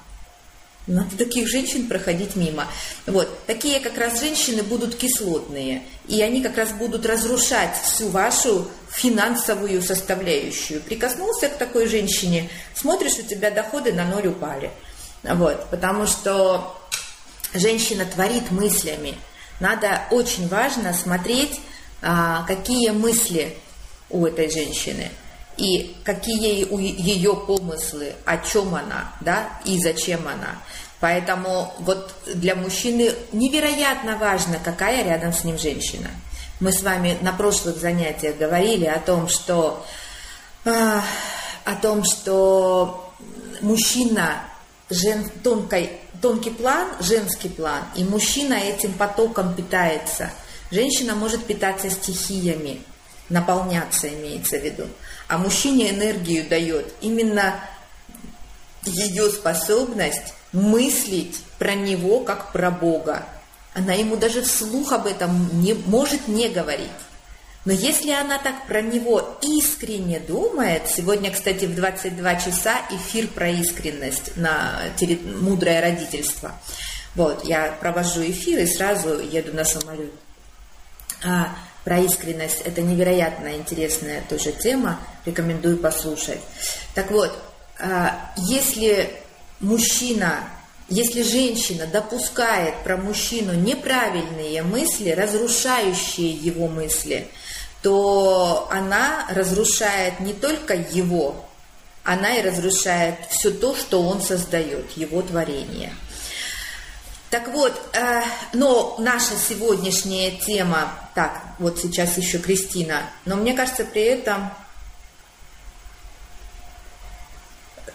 Надо 0.88 1.18
таких 1.18 1.50
женщин 1.50 1.88
проходить 1.88 2.38
мимо. 2.38 2.66
Вот. 3.06 3.46
Такие 3.46 3.82
как 3.82 3.98
раз 3.98 4.22
женщины 4.22 4.64
будут 4.64 4.96
кислотные. 4.96 5.84
И 6.08 6.22
они 6.22 6.42
как 6.42 6.58
раз 6.58 6.72
будут 6.72 7.06
разрушать 7.06 7.76
всю 7.84 8.08
вашу 8.08 8.70
финансовую 8.90 9.82
составляющую. 9.82 10.82
Прикоснулся 10.82 11.50
к 11.50 11.58
такой 11.58 11.88
женщине, 11.88 12.50
смотришь, 12.74 13.20
у 13.20 13.24
тебя 13.24 13.52
доходы 13.52 13.92
на 13.92 14.06
ноль 14.06 14.28
упали. 14.28 14.72
Вот. 15.24 15.70
Потому 15.70 16.08
что 16.08 16.78
женщина 17.54 18.06
творит 18.06 18.50
мыслями. 18.50 19.16
Надо 19.60 20.04
очень 20.12 20.48
важно 20.48 20.94
смотреть, 20.94 21.60
а, 22.02 22.46
какие 22.48 22.92
мысли 22.92 23.58
у 24.10 24.26
этой 24.26 24.50
женщины 24.50 25.12
и 25.58 25.96
какие 26.04 26.66
у 26.66 26.78
ее 26.80 27.36
помыслы, 27.36 28.14
о 28.26 28.38
чем 28.38 28.76
она, 28.76 29.14
да, 29.22 29.50
и 29.66 29.80
зачем 29.82 30.28
она. 30.28 30.60
Поэтому 31.00 31.74
вот 31.80 32.14
для 32.26 32.56
мужчины 32.56 33.12
невероятно 33.32 34.18
важно, 34.18 34.58
какая 34.64 35.04
рядом 35.04 35.34
с 35.34 35.44
ним 35.44 35.58
женщина. 35.58 36.10
Мы 36.60 36.72
с 36.72 36.82
вами 36.82 37.18
на 37.22 37.34
прошлых 37.34 37.78
занятиях 37.78 38.38
говорили 38.38 38.86
о 38.86 39.00
том, 39.00 39.30
что 39.30 39.86
э, 40.66 41.02
о 41.66 41.76
том, 41.76 42.04
что 42.04 43.14
мужчина 43.62 44.42
жен, 44.90 45.30
тонкой, 45.44 45.92
тонкий 46.22 46.50
план, 46.50 46.88
женский 47.00 47.50
план, 47.50 47.84
и 47.96 48.04
мужчина 48.04 48.54
этим 48.54 48.94
потоком 48.94 49.54
питается. 49.54 50.32
Женщина 50.72 51.14
может 51.14 51.46
питаться 51.46 51.90
стихиями, 51.90 52.82
наполняться 53.30 54.10
имеется 54.10 54.58
в 54.58 54.64
виду, 54.64 54.88
а 55.28 55.38
мужчине 55.38 55.92
энергию 55.92 56.48
дает 56.48 56.94
именно 57.02 57.60
ее 58.84 59.30
способность 59.30 60.34
мыслить 60.54 61.42
про 61.60 61.74
него 61.74 62.22
как 62.22 62.52
про 62.52 62.72
Бога. 62.72 63.26
Она 63.74 63.94
ему 63.94 64.16
даже 64.16 64.42
вслух 64.42 64.92
об 64.92 65.06
этом 65.06 65.62
не, 65.62 65.74
может 65.74 66.28
не 66.28 66.50
говорить. 66.50 66.90
Но 67.66 67.74
если 67.74 68.12
она 68.12 68.38
так 68.38 68.66
про 68.66 68.82
него 68.82 69.38
искренне 69.42 70.20
думает, 70.22 70.84
сегодня, 70.88 71.32
кстати, 71.32 71.66
в 71.66 71.76
22 71.76 72.36
часа 72.36 72.78
эфир 72.92 73.28
про 73.28 73.50
искренность 73.50 74.38
на 74.38 74.80
мудрое 75.42 75.82
родительство. 75.82 76.54
Вот, 77.14 77.44
я 77.46 77.76
провожу 77.80 78.22
эфир 78.22 78.60
и 78.60 78.66
сразу 78.66 79.20
еду 79.20 79.54
на 79.54 79.66
самолет. 79.66 80.14
А, 81.26 81.56
про 81.88 82.00
искренность. 82.00 82.60
Это 82.66 82.82
невероятно 82.82 83.56
интересная 83.56 84.22
тоже 84.28 84.52
тема. 84.52 85.00
Рекомендую 85.26 85.78
послушать. 85.78 86.42
Так 86.94 87.12
вот, 87.12 87.32
а, 87.80 88.34
если 88.36 89.10
мужчина, 89.62 90.44
если 90.90 91.22
женщина 91.22 91.88
допускает 91.88 92.76
про 92.84 92.98
мужчину 92.98 93.54
неправильные 93.54 94.64
мысли, 94.64 95.12
разрушающие 95.12 96.30
его 96.30 96.68
мысли, 96.68 97.30
то 97.82 98.68
она 98.70 99.26
разрушает 99.30 100.20
не 100.20 100.34
только 100.34 100.74
его, 100.74 101.46
она 102.04 102.36
и 102.36 102.42
разрушает 102.42 103.16
все 103.30 103.50
то, 103.50 103.74
что 103.78 104.02
он 104.02 104.22
создает, 104.22 104.92
его 104.98 105.22
творение. 105.22 105.94
Так 107.30 107.50
вот, 107.50 107.74
э, 107.94 108.22
но 108.54 108.96
наша 109.00 109.36
сегодняшняя 109.36 110.32
тема, 110.32 110.94
так, 111.14 111.44
вот 111.60 111.78
сейчас 111.78 112.18
еще 112.18 112.40
Кристина, 112.40 113.04
но 113.26 113.36
мне 113.36 113.54
кажется, 113.54 113.84
при 113.84 114.04
этом 114.04 114.50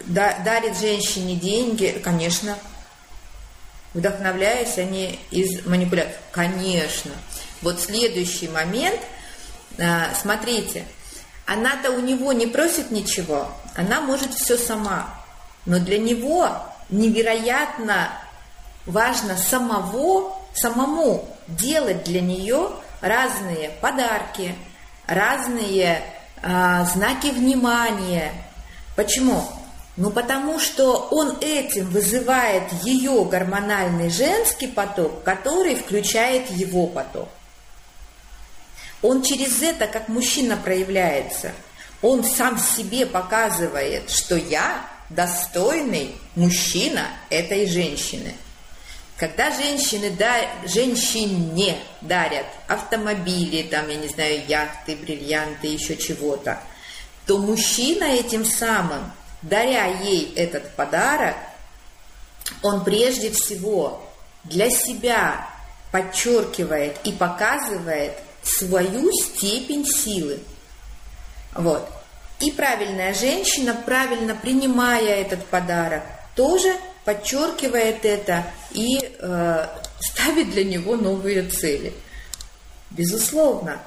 дарит 0.05 0.77
женщине 0.77 1.35
деньги, 1.35 1.99
конечно, 2.03 2.57
вдохновляясь 3.93 4.77
они 4.77 5.19
из 5.31 5.65
манипуляций. 5.65 6.15
Конечно. 6.31 7.11
Вот 7.61 7.79
следующий 7.79 8.49
момент, 8.49 8.99
а, 9.79 10.13
смотрите, 10.19 10.85
она-то 11.45 11.91
у 11.91 11.99
него 11.99 12.33
не 12.33 12.47
просит 12.47 12.91
ничего, 12.91 13.51
она 13.75 14.01
может 14.01 14.33
все 14.33 14.57
сама. 14.57 15.13
Но 15.65 15.79
для 15.79 15.97
него 15.97 16.49
невероятно 16.89 18.11
важно 18.85 19.37
самого, 19.37 20.35
самому 20.53 21.27
делать 21.47 22.03
для 22.03 22.21
нее 22.21 22.69
разные 23.01 23.69
подарки, 23.81 24.55
разные 25.07 26.01
а, 26.41 26.85
знаки 26.85 27.27
внимания. 27.27 28.31
Почему? 28.95 29.43
Ну, 29.95 30.09
потому 30.09 30.59
что 30.59 31.07
он 31.11 31.37
этим 31.39 31.85
вызывает 31.89 32.71
ее 32.83 33.25
гормональный 33.25 34.09
женский 34.09 34.67
поток, 34.67 35.23
который 35.23 35.75
включает 35.75 36.49
его 36.49 36.87
поток. 36.87 37.29
Он 39.03 39.21
через 39.21 39.61
это, 39.61 39.85
как 39.85 40.07
мужчина 40.07 40.57
проявляется, 40.57 41.51
он 42.01 42.23
сам 42.23 42.57
себе 42.57 43.05
показывает, 43.05 44.09
что 44.09 44.35
я 44.35 44.81
достойный 45.09 46.15
мужчина 46.35 47.07
этой 47.29 47.67
женщины. 47.67 48.33
Когда 49.17 49.51
женщины 49.51 50.09
да, 50.09 50.37
женщине 50.65 51.77
дарят 52.01 52.47
автомобили, 52.67 53.63
там, 53.63 53.87
я 53.89 53.95
не 53.95 54.07
знаю, 54.07 54.43
яхты, 54.47 54.95
бриллианты, 54.95 55.67
еще 55.67 55.95
чего-то, 55.95 56.59
то 57.25 57.37
мужчина 57.37 58.05
этим 58.05 58.43
самым 58.43 59.11
даря 59.43 59.85
ей 59.85 60.33
этот 60.35 60.75
подарок, 60.75 61.35
он 62.61 62.83
прежде 62.83 63.31
всего 63.31 64.03
для 64.43 64.69
себя 64.69 65.47
подчеркивает 65.91 66.97
и 67.03 67.11
показывает 67.11 68.13
свою 68.41 69.11
степень 69.11 69.85
силы. 69.85 70.39
Вот. 71.53 71.87
И 72.39 72.51
правильная 72.51 73.13
женщина, 73.13 73.75
правильно 73.85 74.35
принимая 74.35 75.21
этот 75.21 75.45
подарок, 75.45 76.03
тоже 76.35 76.75
подчеркивает 77.05 78.05
это 78.05 78.45
и 78.71 78.99
э, 79.01 79.67
ставит 79.99 80.51
для 80.51 80.63
него 80.63 80.95
новые 80.95 81.43
цели. 81.49 81.93
Безусловно, 82.91 83.79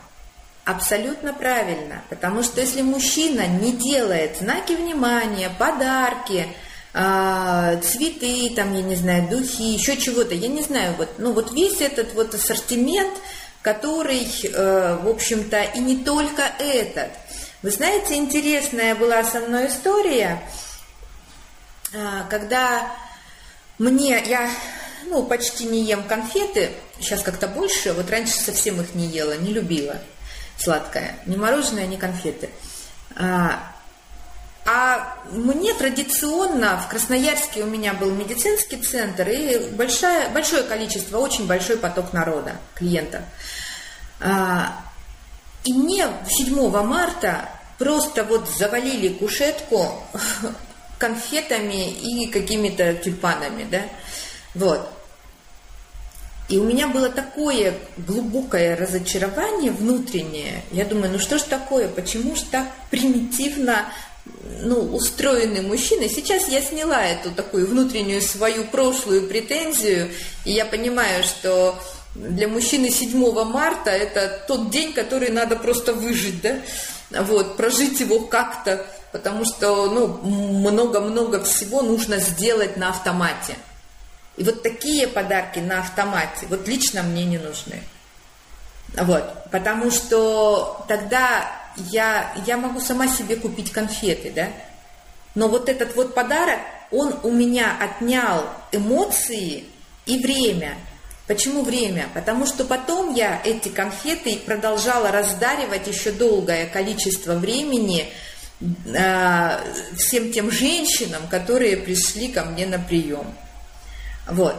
Абсолютно 0.66 1.32
правильно, 1.32 2.02
потому 2.10 2.42
что 2.42 2.60
если 2.60 2.82
мужчина 2.82 3.46
не 3.46 3.70
делает 3.70 4.38
знаки 4.38 4.72
внимания, 4.72 5.48
подарки, 5.48 6.48
э, 6.92 7.80
цветы, 7.84 8.52
там, 8.56 8.74
я 8.74 8.82
не 8.82 8.96
знаю, 8.96 9.28
духи, 9.28 9.62
еще 9.62 9.96
чего-то, 9.96 10.34
я 10.34 10.48
не 10.48 10.62
знаю, 10.62 10.96
вот, 10.98 11.08
ну 11.18 11.32
вот 11.32 11.52
весь 11.52 11.80
этот 11.80 12.14
вот 12.14 12.34
ассортимент, 12.34 13.14
который, 13.62 14.26
э, 14.42 14.98
в 15.04 15.08
общем-то, 15.08 15.62
и 15.62 15.78
не 15.78 15.98
только 15.98 16.42
этот. 16.58 17.10
Вы 17.62 17.70
знаете, 17.70 18.16
интересная 18.16 18.96
была 18.96 19.22
со 19.22 19.38
мной 19.38 19.68
история, 19.68 20.42
э, 21.92 22.22
когда 22.28 22.90
мне, 23.78 24.22
я 24.26 24.50
ну, 25.06 25.24
почти 25.24 25.64
не 25.64 25.84
ем 25.84 26.02
конфеты, 26.04 26.70
сейчас 26.98 27.22
как-то 27.22 27.48
больше, 27.48 27.92
вот 27.92 28.10
раньше 28.10 28.34
совсем 28.34 28.80
их 28.80 28.94
не 28.94 29.06
ела, 29.06 29.36
не 29.36 29.52
любила 29.52 29.96
сладкое, 30.58 31.16
ни 31.26 31.36
мороженое, 31.36 31.86
ни 31.86 31.96
конфеты. 31.96 32.50
А, 33.14 33.72
а 34.64 35.16
мне 35.30 35.74
традиционно 35.74 36.78
в 36.78 36.88
Красноярске 36.88 37.62
у 37.62 37.66
меня 37.66 37.94
был 37.94 38.10
медицинский 38.10 38.78
центр 38.78 39.28
и 39.28 39.70
большое, 39.70 40.28
большое 40.28 40.62
количество, 40.64 41.18
очень 41.18 41.46
большой 41.46 41.76
поток 41.76 42.12
народа, 42.12 42.56
клиентов. 42.74 43.22
А, 44.20 44.82
и 45.64 45.72
мне 45.72 46.08
7 46.28 46.70
марта 46.82 47.48
просто 47.78 48.24
вот 48.24 48.48
завалили 48.48 49.08
кушетку 49.08 50.02
конфетами 50.98 51.90
и 51.90 52.26
какими-то 52.26 52.94
тюльпанами, 52.94 53.66
да, 53.70 53.82
вот. 54.54 54.88
И 56.48 56.58
у 56.58 56.64
меня 56.64 56.86
было 56.86 57.08
такое 57.08 57.74
глубокое 57.96 58.76
разочарование 58.76 59.72
внутреннее. 59.72 60.62
Я 60.70 60.84
думаю, 60.84 61.12
ну 61.12 61.18
что 61.18 61.38
ж 61.38 61.42
такое, 61.42 61.88
почему 61.88 62.36
же 62.36 62.44
так 62.44 62.66
примитивно 62.88 63.86
ну, 64.62 64.94
устроенный 64.94 65.62
мужчина. 65.62 66.08
Сейчас 66.08 66.48
я 66.48 66.60
сняла 66.60 67.04
эту 67.04 67.32
такую 67.32 67.66
внутреннюю 67.66 68.22
свою 68.22 68.64
прошлую 68.64 69.28
претензию, 69.28 70.10
и 70.44 70.52
я 70.52 70.64
понимаю, 70.64 71.24
что 71.24 71.78
для 72.14 72.48
мужчины 72.48 72.90
7 72.90 73.44
марта 73.44 73.90
это 73.90 74.44
тот 74.46 74.70
день, 74.70 74.92
который 74.92 75.30
надо 75.30 75.56
просто 75.56 75.92
выжить, 75.92 76.40
да, 76.40 76.60
вот, 77.22 77.56
прожить 77.56 78.00
его 78.00 78.20
как-то, 78.20 78.86
потому 79.16 79.46
что, 79.46 79.90
ну, 79.90 80.08
много-много 80.18 81.42
всего 81.42 81.80
нужно 81.80 82.18
сделать 82.18 82.76
на 82.76 82.90
автомате. 82.90 83.54
И 84.36 84.44
вот 84.44 84.62
такие 84.62 85.08
подарки 85.08 85.58
на 85.58 85.78
автомате, 85.80 86.46
вот 86.50 86.68
лично 86.68 87.02
мне 87.02 87.24
не 87.24 87.38
нужны. 87.38 87.82
Вот, 88.98 89.24
потому 89.50 89.90
что 89.90 90.84
тогда 90.86 91.50
я, 91.76 92.30
я 92.44 92.58
могу 92.58 92.78
сама 92.80 93.08
себе 93.08 93.36
купить 93.36 93.72
конфеты, 93.72 94.30
да, 94.36 94.48
но 95.34 95.48
вот 95.48 95.70
этот 95.70 95.96
вот 95.96 96.14
подарок, 96.14 96.60
он 96.90 97.14
у 97.22 97.32
меня 97.32 97.74
отнял 97.80 98.44
эмоции 98.70 99.64
и 100.04 100.18
время. 100.18 100.76
Почему 101.26 101.62
время? 101.62 102.08
Потому 102.12 102.44
что 102.44 102.64
потом 102.64 103.14
я 103.14 103.40
эти 103.42 103.70
конфеты 103.70 104.36
продолжала 104.36 105.10
раздаривать 105.10 105.86
еще 105.86 106.12
долгое 106.12 106.66
количество 106.66 107.34
времени 107.34 108.12
э, 108.60 109.58
всем 109.96 110.32
тем 110.32 110.50
женщинам, 110.50 111.26
которые 111.28 111.76
пришли 111.76 112.28
ко 112.28 112.44
мне 112.44 112.66
на 112.66 112.78
прием. 112.78 113.34
Вот. 114.28 114.56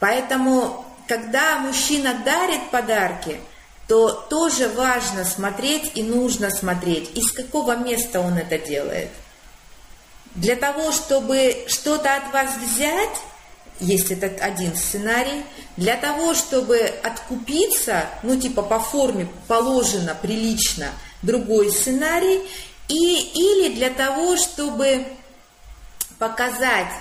Поэтому, 0.00 0.84
когда 1.06 1.58
мужчина 1.58 2.20
дарит 2.24 2.70
подарки, 2.70 3.38
то 3.88 4.10
тоже 4.10 4.68
важно 4.68 5.24
смотреть 5.24 5.92
и 5.94 6.02
нужно 6.02 6.50
смотреть, 6.50 7.16
из 7.16 7.32
какого 7.32 7.76
места 7.76 8.20
он 8.20 8.34
это 8.36 8.58
делает. 8.58 9.08
Для 10.34 10.56
того, 10.56 10.92
чтобы 10.92 11.64
что-то 11.68 12.14
от 12.14 12.32
вас 12.32 12.50
взять, 12.58 13.18
есть 13.80 14.10
этот 14.10 14.40
один 14.40 14.76
сценарий. 14.76 15.44
Для 15.76 15.96
того, 15.96 16.34
чтобы 16.34 16.78
откупиться, 17.02 18.06
ну 18.22 18.38
типа 18.38 18.62
по 18.62 18.78
форме 18.78 19.28
положено, 19.46 20.16
прилично, 20.20 20.88
другой 21.22 21.72
сценарий. 21.72 22.40
И, 22.88 23.20
или 23.34 23.74
для 23.74 23.90
того, 23.90 24.36
чтобы 24.36 25.06
показать 26.18 26.92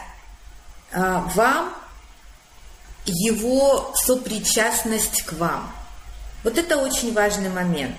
а, 0.92 1.22
вам 1.34 1.74
его 3.06 3.94
сопричастность 3.96 5.24
к 5.24 5.34
вам. 5.34 5.72
Вот 6.44 6.58
это 6.58 6.78
очень 6.78 7.14
важный 7.14 7.50
момент. 7.50 7.96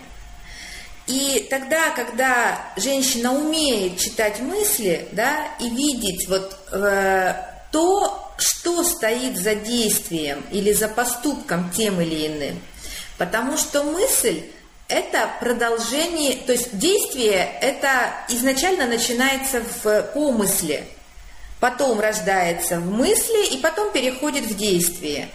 И 1.07 1.46
тогда, 1.48 1.90
когда 1.90 2.72
женщина 2.77 3.33
умеет 3.33 3.98
читать 3.98 4.40
мысли, 4.40 5.09
да, 5.12 5.48
и 5.59 5.70
видеть 5.70 6.29
вот 6.29 6.55
э, 6.70 7.35
то, 7.72 8.35
что 8.37 8.85
стоит 8.85 9.38
за 9.38 9.55
действием 9.55 10.44
или 10.51 10.72
за 10.72 10.87
поступком 10.87 11.70
тем 11.70 12.01
или 12.03 12.27
иным, 12.27 12.61
потому 13.16 13.57
что 13.57 13.85
мысль 13.85 14.42
это 14.88 15.31
продолжение, 15.38 16.37
то 16.37 16.53
есть 16.53 16.77
действие 16.77 17.48
это 17.61 18.11
изначально 18.31 18.87
начинается 18.87 19.62
в 19.83 20.03
помысле, 20.14 20.87
потом 21.61 22.01
рождается 22.01 22.81
в 22.81 22.90
мысли 22.90 23.55
и 23.55 23.59
потом 23.59 23.92
переходит 23.92 24.44
в 24.44 24.57
действие. 24.57 25.29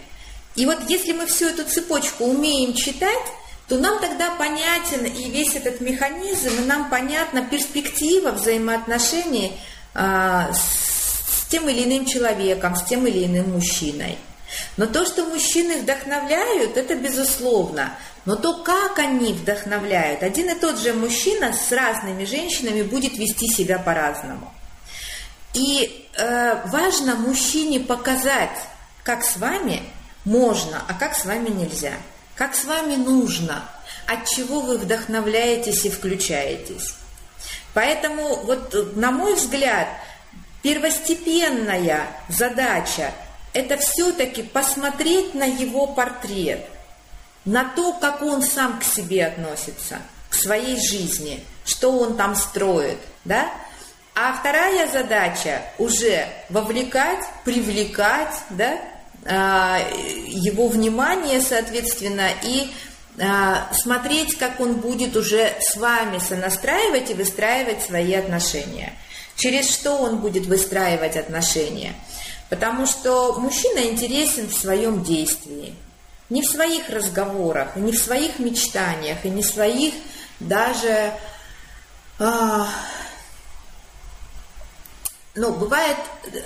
И 0.56 0.66
вот 0.66 0.78
если 0.88 1.12
мы 1.12 1.26
всю 1.26 1.46
эту 1.46 1.64
цепочку 1.64 2.24
умеем 2.24 2.74
читать, 2.74 3.26
то 3.68 3.78
нам 3.78 4.00
тогда 4.00 4.32
понятен 4.32 5.04
и 5.04 5.30
весь 5.30 5.54
этот 5.54 5.80
механизм, 5.80 6.50
и 6.62 6.66
нам 6.66 6.90
понятна 6.90 7.42
перспектива 7.42 8.32
взаимоотношений 8.32 9.52
а, 9.94 10.52
с 10.52 11.46
тем 11.48 11.68
или 11.68 11.84
иным 11.84 12.04
человеком, 12.04 12.76
с 12.76 12.82
тем 12.82 13.06
или 13.06 13.24
иным 13.24 13.52
мужчиной. 13.52 14.18
Но 14.76 14.86
то, 14.86 15.04
что 15.06 15.24
мужчины 15.24 15.78
вдохновляют, 15.78 16.76
это 16.76 16.94
безусловно. 16.94 17.96
Но 18.24 18.36
то, 18.36 18.62
как 18.62 18.98
они 18.98 19.32
вдохновляют, 19.32 20.22
один 20.22 20.50
и 20.50 20.54
тот 20.58 20.78
же 20.78 20.92
мужчина 20.92 21.52
с 21.52 21.70
разными 21.72 22.24
женщинами 22.24 22.82
будет 22.82 23.18
вести 23.18 23.48
себя 23.48 23.78
по-разному. 23.78 24.52
И 25.52 26.08
э, 26.16 26.66
важно 26.68 27.14
мужчине 27.16 27.80
показать, 27.80 28.58
как 29.02 29.24
с 29.24 29.36
вами 29.36 29.82
можно, 30.24 30.82
а 30.88 30.94
как 30.94 31.14
с 31.14 31.24
вами 31.24 31.50
нельзя– 31.50 31.92
как 32.36 32.54
с 32.54 32.64
вами 32.64 32.96
нужно, 32.96 33.62
от 34.06 34.28
чего 34.28 34.60
вы 34.60 34.78
вдохновляетесь 34.78 35.84
и 35.84 35.90
включаетесь. 35.90 36.94
Поэтому, 37.74 38.36
вот, 38.36 38.96
на 38.96 39.10
мой 39.10 39.34
взгляд, 39.34 39.88
первостепенная 40.62 42.06
задача– 42.28 43.12
это 43.54 43.78
все-таки 43.78 44.42
посмотреть 44.42 45.34
на 45.34 45.44
его 45.44 45.86
портрет, 45.86 46.66
на 47.44 47.64
то, 47.64 47.92
как 47.94 48.22
он 48.22 48.42
сам 48.42 48.80
к 48.80 48.84
себе 48.84 49.26
относится, 49.26 49.98
к 50.28 50.34
своей 50.34 50.76
жизни, 50.76 51.42
что 51.64 51.92
он 51.98 52.16
там 52.16 52.34
строит, 52.34 52.98
да? 53.24 53.50
А 54.16 54.32
вторая 54.34 54.86
задача 54.88 55.62
уже 55.78 56.26
вовлекать, 56.48 57.24
привлекать, 57.44 58.34
да, 58.50 58.78
а, 59.26 59.80
его 60.26 60.68
внимание, 60.68 61.40
соответственно, 61.40 62.28
и 62.42 62.70
а, 63.20 63.72
смотреть, 63.72 64.36
как 64.36 64.60
он 64.60 64.74
будет 64.74 65.16
уже 65.16 65.52
с 65.60 65.76
вами 65.76 66.18
сонастраивать 66.18 67.10
и 67.10 67.14
выстраивать 67.14 67.82
свои 67.82 68.14
отношения. 68.14 68.92
Через 69.36 69.70
что 69.70 69.96
он 69.96 70.18
будет 70.18 70.46
выстраивать 70.46 71.16
отношения? 71.16 71.94
Потому 72.54 72.86
что 72.86 73.32
мужчина 73.40 73.80
интересен 73.80 74.48
в 74.48 74.54
своем 74.54 75.02
действии, 75.02 75.74
не 76.30 76.40
в 76.40 76.46
своих 76.46 76.88
разговорах, 76.88 77.74
не 77.74 77.90
в 77.90 77.98
своих 77.98 78.38
мечтаниях, 78.38 79.24
и 79.24 79.28
не 79.28 79.42
в 79.42 79.46
своих 79.46 79.92
даже 80.38 81.12
а, 82.20 82.68
но 85.34 85.50
бывает 85.50 85.96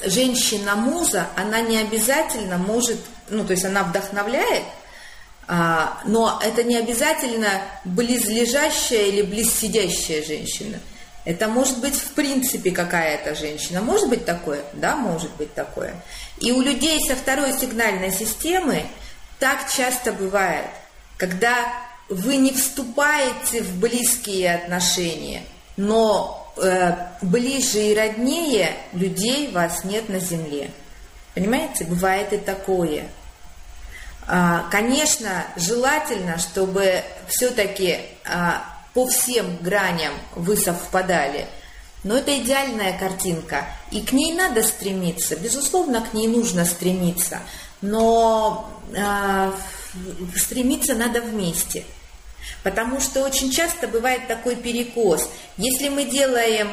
женщина-муза, 0.07 1.27
она 1.37 1.61
не 1.61 1.77
обязательно 1.77 2.57
может, 2.57 3.01
ну, 3.29 3.45
то 3.45 3.53
есть 3.53 3.67
она 3.67 3.83
вдохновляет, 3.83 4.65
а, 5.47 6.01
но 6.07 6.41
это 6.43 6.63
не 6.63 6.79
обязательно 6.79 7.51
близлежащая 7.85 9.09
или 9.09 9.21
близсидящая 9.21 10.25
женщина. 10.25 10.81
Это 11.29 11.49
может 11.49 11.79
быть 11.81 11.95
в 11.95 12.13
принципе 12.13 12.71
какая-то 12.71 13.35
женщина. 13.35 13.81
Может 13.83 14.09
быть 14.09 14.25
такое? 14.25 14.63
Да, 14.73 14.97
может 14.97 15.31
быть 15.37 15.53
такое. 15.55 15.95
И 16.39 16.53
у 16.53 16.61
людей 16.61 17.01
со 17.07 17.15
второй 17.15 17.53
сигнальной 17.53 18.11
системы 18.11 18.85
так 19.39 19.71
часто 19.71 20.13
бывает, 20.13 20.67
когда 21.17 21.55
вы 22.09 22.37
не 22.37 22.53
вступаете 22.53 23.63
в 23.63 23.79
близкие 23.79 24.55
отношения, 24.55 25.43
но 25.77 26.39
Э, 26.61 26.95
ближе 27.23 27.79
и 27.79 27.95
роднее 27.95 28.75
людей 28.93 29.51
вас 29.53 29.85
нет 29.85 30.09
на 30.09 30.19
земле. 30.19 30.71
Понимаете, 31.35 31.85
бывает 31.85 32.33
и 32.33 32.39
такое. 32.39 33.07
А, 34.27 34.69
конечно, 34.71 35.47
желательно, 35.57 36.39
чтобы 36.39 37.03
все-таки 37.29 38.01
а, 38.25 38.65
по 38.95 39.07
всем 39.07 39.57
граням 39.59 40.13
вы 40.35 40.57
совпадали. 40.57 41.47
Но 42.05 42.17
это 42.17 42.37
идеальная 42.39 42.97
картинка, 42.99 43.67
и 43.91 44.03
к 44.03 44.13
ней 44.13 44.33
надо 44.33 44.63
стремиться. 44.63 45.37
Безусловно, 45.37 46.01
к 46.01 46.15
ней 46.15 46.29
нужно 46.29 46.65
стремиться, 46.65 47.41
но 47.81 48.71
э, 48.95 49.53
стремиться 50.37 50.95
надо 50.95 51.21
вместе– 51.21 51.85
Потому 52.63 53.01
что 53.01 53.23
очень 53.23 53.51
часто 53.51 53.89
бывает 53.89 54.27
такой 54.27 54.57
перекос. 54.57 55.29
Если 55.57 55.89
мы 55.89 56.05
делаем 56.05 56.69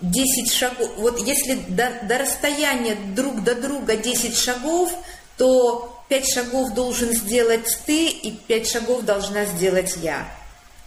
10 0.00 0.52
шагов, 0.52 0.90
вот 0.98 1.18
если 1.26 1.54
до, 1.68 1.90
до 2.02 2.18
расстояния 2.18 2.94
друг 2.94 3.42
до 3.42 3.54
друга 3.54 3.96
10 3.96 4.36
шагов, 4.36 4.92
то 5.36 6.02
5 6.08 6.28
шагов 6.28 6.74
должен 6.74 7.12
сделать 7.12 7.66
ты, 7.86 8.08
и 8.08 8.32
5 8.32 8.68
шагов 8.68 9.02
должна 9.02 9.44
сделать 9.46 9.96
я. 9.96 10.28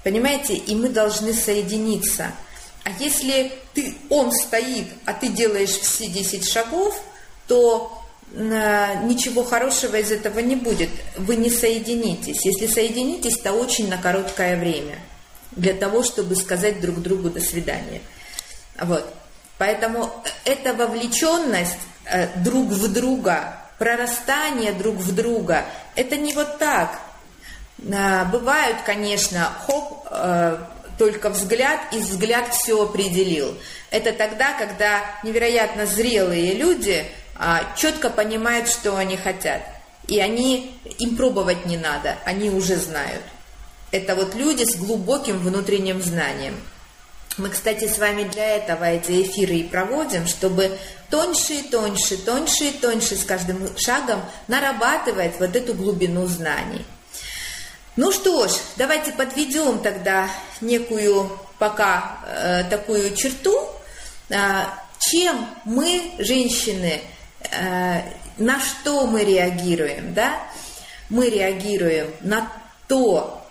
Понимаете? 0.05 0.53
И 0.53 0.75
мы 0.75 0.89
должны 0.89 1.33
соединиться. 1.33 2.31
А 2.83 2.91
если 2.99 3.51
ты, 3.73 3.95
он 4.11 4.31
стоит, 4.31 4.85
а 5.05 5.13
ты 5.13 5.29
делаешь 5.29 5.71
все 5.71 6.05
10 6.05 6.47
шагов, 6.47 7.01
то 7.47 8.03
ничего 8.31 9.43
хорошего 9.43 9.95
из 9.95 10.11
этого 10.11 10.39
не 10.39 10.55
будет. 10.55 10.91
Вы 11.17 11.37
не 11.37 11.49
соединитесь. 11.49 12.45
Если 12.45 12.67
соединитесь, 12.67 13.39
то 13.39 13.53
очень 13.53 13.89
на 13.89 13.97
короткое 13.97 14.59
время. 14.59 14.99
Для 15.53 15.73
того, 15.73 16.03
чтобы 16.03 16.35
сказать 16.35 16.81
друг 16.81 17.01
другу 17.01 17.31
«до 17.31 17.39
свидания». 17.39 18.01
Вот. 18.79 19.11
Поэтому 19.57 20.11
эта 20.43 20.75
вовлеченность 20.75 21.79
э, 22.05 22.27
друг 22.43 22.67
в 22.67 22.93
друга, 22.93 23.57
прорастание 23.79 24.71
друг 24.73 24.97
в 24.97 25.15
друга, 25.15 25.65
это 25.95 26.15
не 26.15 26.31
вот 26.33 26.59
так. 26.59 26.99
Э, 27.79 28.25
бывают, 28.25 28.77
конечно, 28.85 29.51
хоп, 29.65 30.07
э, 30.09 30.57
только 30.97 31.29
взгляд, 31.29 31.79
и 31.91 31.97
взгляд 31.97 32.53
все 32.53 32.81
определил. 32.81 33.55
Это 33.91 34.13
тогда, 34.13 34.53
когда 34.53 35.01
невероятно 35.23 35.85
зрелые 35.85 36.54
люди– 36.54 37.06
а, 37.37 37.75
четко 37.75 38.10
понимают, 38.10 38.69
что 38.69 38.95
они 38.95 39.17
хотят. 39.17 39.62
И 40.08 40.19
они, 40.19 40.79
им 41.00 41.17
пробовать 41.17 41.65
не 41.65 41.77
надо, 41.77 42.15
они 42.25 42.50
уже 42.50 42.77
знают. 42.77 43.23
Это 43.91 44.15
вот 44.15 44.35
люди 44.35 44.63
с 44.63 44.75
глубоким 44.75 45.39
внутренним 45.39 46.02
знанием. 46.02 46.56
Мы, 47.37 47.50
кстати, 47.50 47.87
с 47.87 47.97
вами 47.97 48.23
для 48.23 48.56
этого 48.56 48.85
эти 48.85 49.23
эфиры 49.23 49.56
и 49.56 49.63
проводим, 49.63 50.25
чтобы 50.27 50.77
тоньше 51.10 51.56
и 51.56 51.63
тоньше, 51.63 52.17
тоньше 52.17 52.65
и 52.65 52.71
тоньше 52.71 53.15
с 53.17 53.25
каждым 53.25 53.67
шагом 53.77 54.21
нарабатывать 54.47 55.37
вот 55.39 55.56
эту 55.56 55.73
глубину 55.73 56.27
знаний. 56.27 56.85
Ну 57.96 58.12
что 58.12 58.48
ж, 58.48 58.52
давайте 58.75 59.13
подведем 59.13 59.79
тогда 59.79 60.29
некую 60.60 61.31
пока 61.58 62.17
э, 62.25 62.63
такую 62.69 63.15
черту, 63.15 63.69
э, 64.29 64.37
чем 65.00 65.48
мы, 65.63 66.12
женщины, 66.19 67.02
э, 67.52 68.02
на 68.37 68.60
что 68.60 69.08
мы 69.08 69.23
реагируем, 69.23 70.13
да? 70.13 70.41
Мы 71.10 71.29
реагируем 71.29 72.08
на 72.19 72.52
то, 72.89 73.41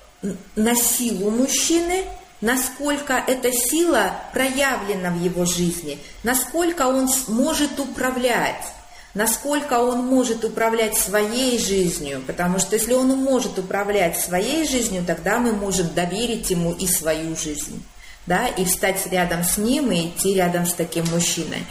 на 0.56 0.74
силу 0.74 1.30
мужчины, 1.30 2.04
насколько 2.42 3.14
эта 3.26 3.50
сила 3.50 4.14
проявлена 4.34 5.10
в 5.10 5.22
его 5.22 5.46
жизни, 5.46 5.98
насколько 6.22 6.86
он 6.86 7.08
может 7.28 7.80
управлять 7.80 8.64
насколько 9.14 9.78
он 9.78 10.04
может 10.06 10.44
управлять 10.44 10.98
своей 10.98 11.58
жизнью, 11.58 12.22
потому 12.26 12.58
что 12.58 12.74
если 12.74 12.94
он 12.94 13.08
может 13.08 13.58
управлять 13.58 14.18
своей 14.18 14.66
жизнью, 14.68 15.04
тогда 15.06 15.38
мы 15.38 15.52
можем 15.52 15.92
доверить 15.94 16.50
ему 16.50 16.72
и 16.72 16.86
свою 16.86 17.36
жизнь, 17.36 17.84
да, 18.26 18.48
и 18.48 18.64
встать 18.64 19.06
рядом 19.06 19.44
с 19.44 19.56
ним 19.56 19.92
и 19.92 20.08
идти 20.08 20.34
рядом 20.34 20.66
с 20.66 20.74
таким 20.74 21.04
мужчиной. 21.06 21.64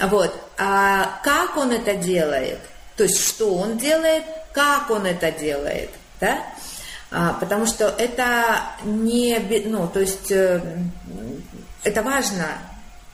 Вот. 0.00 0.34
А 0.56 1.20
как 1.22 1.56
он 1.56 1.72
это 1.72 1.94
делает? 1.94 2.58
То 2.96 3.04
есть, 3.04 3.22
что 3.28 3.54
он 3.54 3.78
делает, 3.78 4.24
как 4.52 4.90
он 4.90 5.06
это 5.06 5.30
делает, 5.30 5.90
да? 6.20 6.42
А, 7.10 7.34
потому 7.34 7.66
что 7.66 7.86
это 7.98 8.60
не, 8.84 9.38
ну, 9.66 9.88
то 9.88 10.00
есть, 10.00 10.30
э, 10.30 10.60
это 11.84 12.02
важно, 12.02 12.58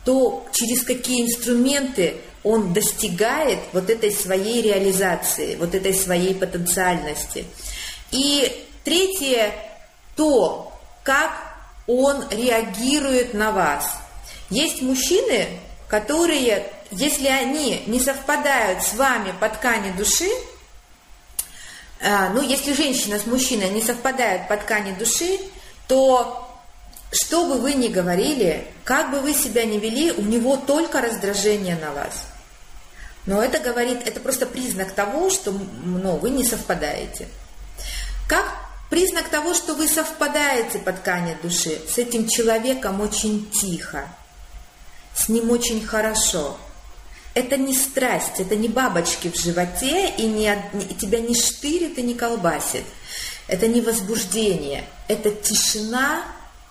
то 0.05 0.47
через 0.53 0.83
какие 0.83 1.25
инструменты 1.25 2.17
он 2.45 2.75
достигает 2.75 3.59
вот 3.73 3.89
этой 3.89 4.13
своей 4.13 4.61
реализации, 4.61 5.57
вот 5.57 5.75
этой 5.75 5.95
своей 5.95 6.35
потенциальности. 6.35 7.47
И 8.11 8.69
третье, 8.85 9.53
то, 10.15 10.73
как 11.03 11.33
он 11.87 12.25
реагирует 12.31 13.33
на 13.33 13.51
вас. 13.51 13.97
Есть 14.51 14.83
мужчины, 14.83 15.49
которые, 15.89 16.71
если 16.91 17.29
они 17.29 17.83
не 17.87 17.99
совпадают 17.99 18.83
с 18.83 18.93
вами 18.95 19.33
по 19.41 19.49
ткани 19.49 19.91
души, 19.93 20.29
а, 22.03 22.29
ну, 22.29 22.43
если 22.43 22.75
женщина 22.75 23.19
с 23.19 23.25
мужчиной 23.25 23.71
не 23.71 23.81
совпадают 23.81 24.49
по 24.49 24.57
ткани 24.59 24.93
души, 24.93 25.39
то 25.89 26.47
что 27.11 27.47
бы 27.47 27.55
вы 27.55 27.73
ни 27.73 27.89
говорили, 27.89 28.67
как 28.85 29.11
бы 29.11 29.21
вы 29.21 29.33
себя 29.33 29.65
ни 29.65 29.79
вели, 29.79 30.13
у 30.13 30.23
него 30.23 30.59
только 30.59 31.01
раздражение 31.01 31.77
на 31.77 31.93
вас– 31.93 32.27
но 33.27 33.43
это 33.43 33.59
говорит, 33.59 34.07
это 34.07 34.21
просто 34.21 34.47
признак 34.47 34.93
того, 34.93 35.31
что 35.31 35.53
ну, 35.53 36.17
вы 36.17 36.31
не 36.31 36.45
совпадаете. 36.45 37.29
Как 38.29 38.45
признак 38.91 39.29
того, 39.29 39.55
что 39.55 39.75
вы 39.75 39.89
совпадаете 39.89 40.79
по 40.79 40.93
ткани 40.93 41.37
души, 41.43 41.81
с 41.89 41.99
этим 41.99 42.29
человеком 42.29 43.01
очень 43.01 43.51
тихо, 43.51 44.09
с 45.15 45.29
ним 45.29 45.51
очень 45.51 45.85
хорошо. 45.85 46.59
Это 47.35 47.57
не 47.57 47.75
страсть, 47.75 48.39
это 48.39 48.55
не 48.55 48.69
бабочки 48.69 49.29
в 49.29 49.37
животе, 49.37 50.11
и, 50.11 50.27
не, 50.27 50.57
и 50.89 50.95
тебя 50.95 51.19
не 51.19 51.35
штырит 51.35 51.99
и 51.99 52.03
не 52.03 52.15
колбасит. 52.15 52.85
Это 53.49 53.67
не 53.67 53.81
возбуждение, 53.81 54.85
это 55.09 55.31
тишина, 55.31 56.25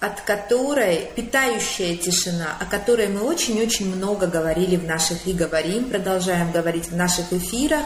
от 0.03 0.19
которой, 0.19 1.07
питающая 1.15 1.95
тишина, 1.95 2.57
о 2.59 2.65
которой 2.65 3.07
мы 3.07 3.21
очень-очень 3.21 3.95
много 3.95 4.27
говорили 4.27 4.75
в 4.75 4.83
наших 4.83 5.25
и 5.25 5.31
говорим, 5.31 5.85
продолжаем 5.89 6.51
говорить 6.51 6.89
в 6.89 6.95
наших 6.97 7.31
эфирах, 7.31 7.83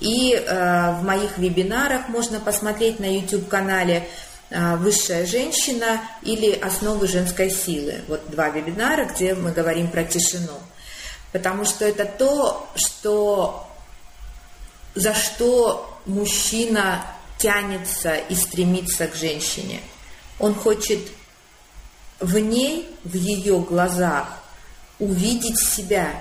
и 0.00 0.34
э, 0.34 0.92
в 0.98 1.04
моих 1.04 1.38
вебинарах 1.38 2.08
можно 2.08 2.40
посмотреть 2.40 2.98
на 2.98 3.04
YouTube-канале 3.04 4.08
э, 4.50 4.76
«Высшая 4.78 5.24
женщина» 5.26 6.00
или 6.22 6.50
«Основы 6.58 7.06
женской 7.06 7.50
силы». 7.50 8.00
Вот 8.08 8.28
два 8.30 8.48
вебинара, 8.48 9.04
где 9.04 9.36
мы 9.36 9.52
говорим 9.52 9.92
про 9.92 10.02
тишину. 10.02 10.58
Потому 11.30 11.64
что 11.64 11.84
это 11.84 12.04
то, 12.04 12.68
что, 12.74 13.68
за 14.96 15.14
что 15.14 16.00
мужчина 16.04 17.06
тянется 17.38 18.16
и 18.16 18.34
стремится 18.34 19.06
к 19.06 19.14
женщине. 19.14 19.80
Он 20.40 20.52
хочет 20.52 20.98
в 22.20 22.38
ней, 22.38 22.88
в 23.02 23.14
ее 23.14 23.58
глазах, 23.60 24.28
увидеть 24.98 25.58
себя, 25.58 26.12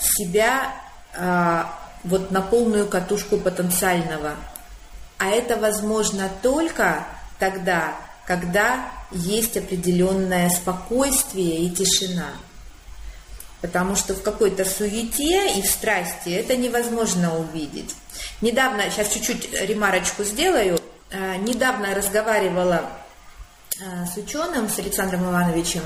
себя 0.00 0.72
а, 1.14 1.78
вот 2.02 2.30
на 2.30 2.40
полную 2.40 2.86
катушку 2.88 3.36
потенциального. 3.36 4.34
А 5.18 5.28
это 5.28 5.56
возможно 5.56 6.30
только 6.42 7.06
тогда, 7.38 7.94
когда 8.26 8.90
есть 9.12 9.56
определенное 9.56 10.48
спокойствие 10.50 11.60
и 11.60 11.70
тишина. 11.70 12.30
Потому 13.60 13.96
что 13.96 14.14
в 14.14 14.22
какой-то 14.22 14.64
суете 14.64 15.58
и 15.58 15.62
в 15.62 15.66
страсти 15.66 16.30
это 16.30 16.56
невозможно 16.56 17.38
увидеть. 17.38 17.94
Недавно, 18.40 18.90
сейчас 18.90 19.10
чуть-чуть 19.10 19.52
ремарочку 19.52 20.24
сделаю, 20.24 20.78
а, 21.12 21.36
недавно 21.36 21.94
разговаривала 21.94 22.82
Э, 22.82 23.03
с 23.78 24.16
ученым, 24.16 24.68
с 24.68 24.78
Александром 24.78 25.30
Ивановичем, 25.30 25.82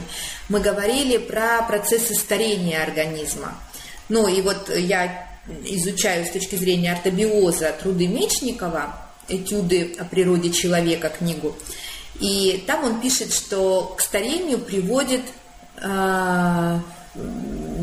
мы 0.49 0.61
говорили 0.61 1.17
про 1.19 1.63
процессы 1.63 2.15
старения 2.15 2.83
организма. 2.83 3.55
Ну 4.09 4.29
и 4.29 4.41
вот 4.43 4.71
я 4.77 5.27
изучаю 5.65 6.27
с 6.27 6.31
точки 6.31 6.57
зрения 6.57 6.93
ортобиоза 6.93 7.73
труды 7.73 8.07
Мечникова, 8.07 8.97
этюды 9.29 9.97
о 9.99 10.05
природе 10.05 10.51
человека, 10.51 11.09
книгу. 11.11 11.57
И 12.21 12.65
там 12.67 12.85
он 12.85 13.01
пишет, 13.01 13.33
что 13.33 13.95
к 13.97 14.01
старению 14.01 14.59
приводит 14.59 15.23
э, 15.77 16.79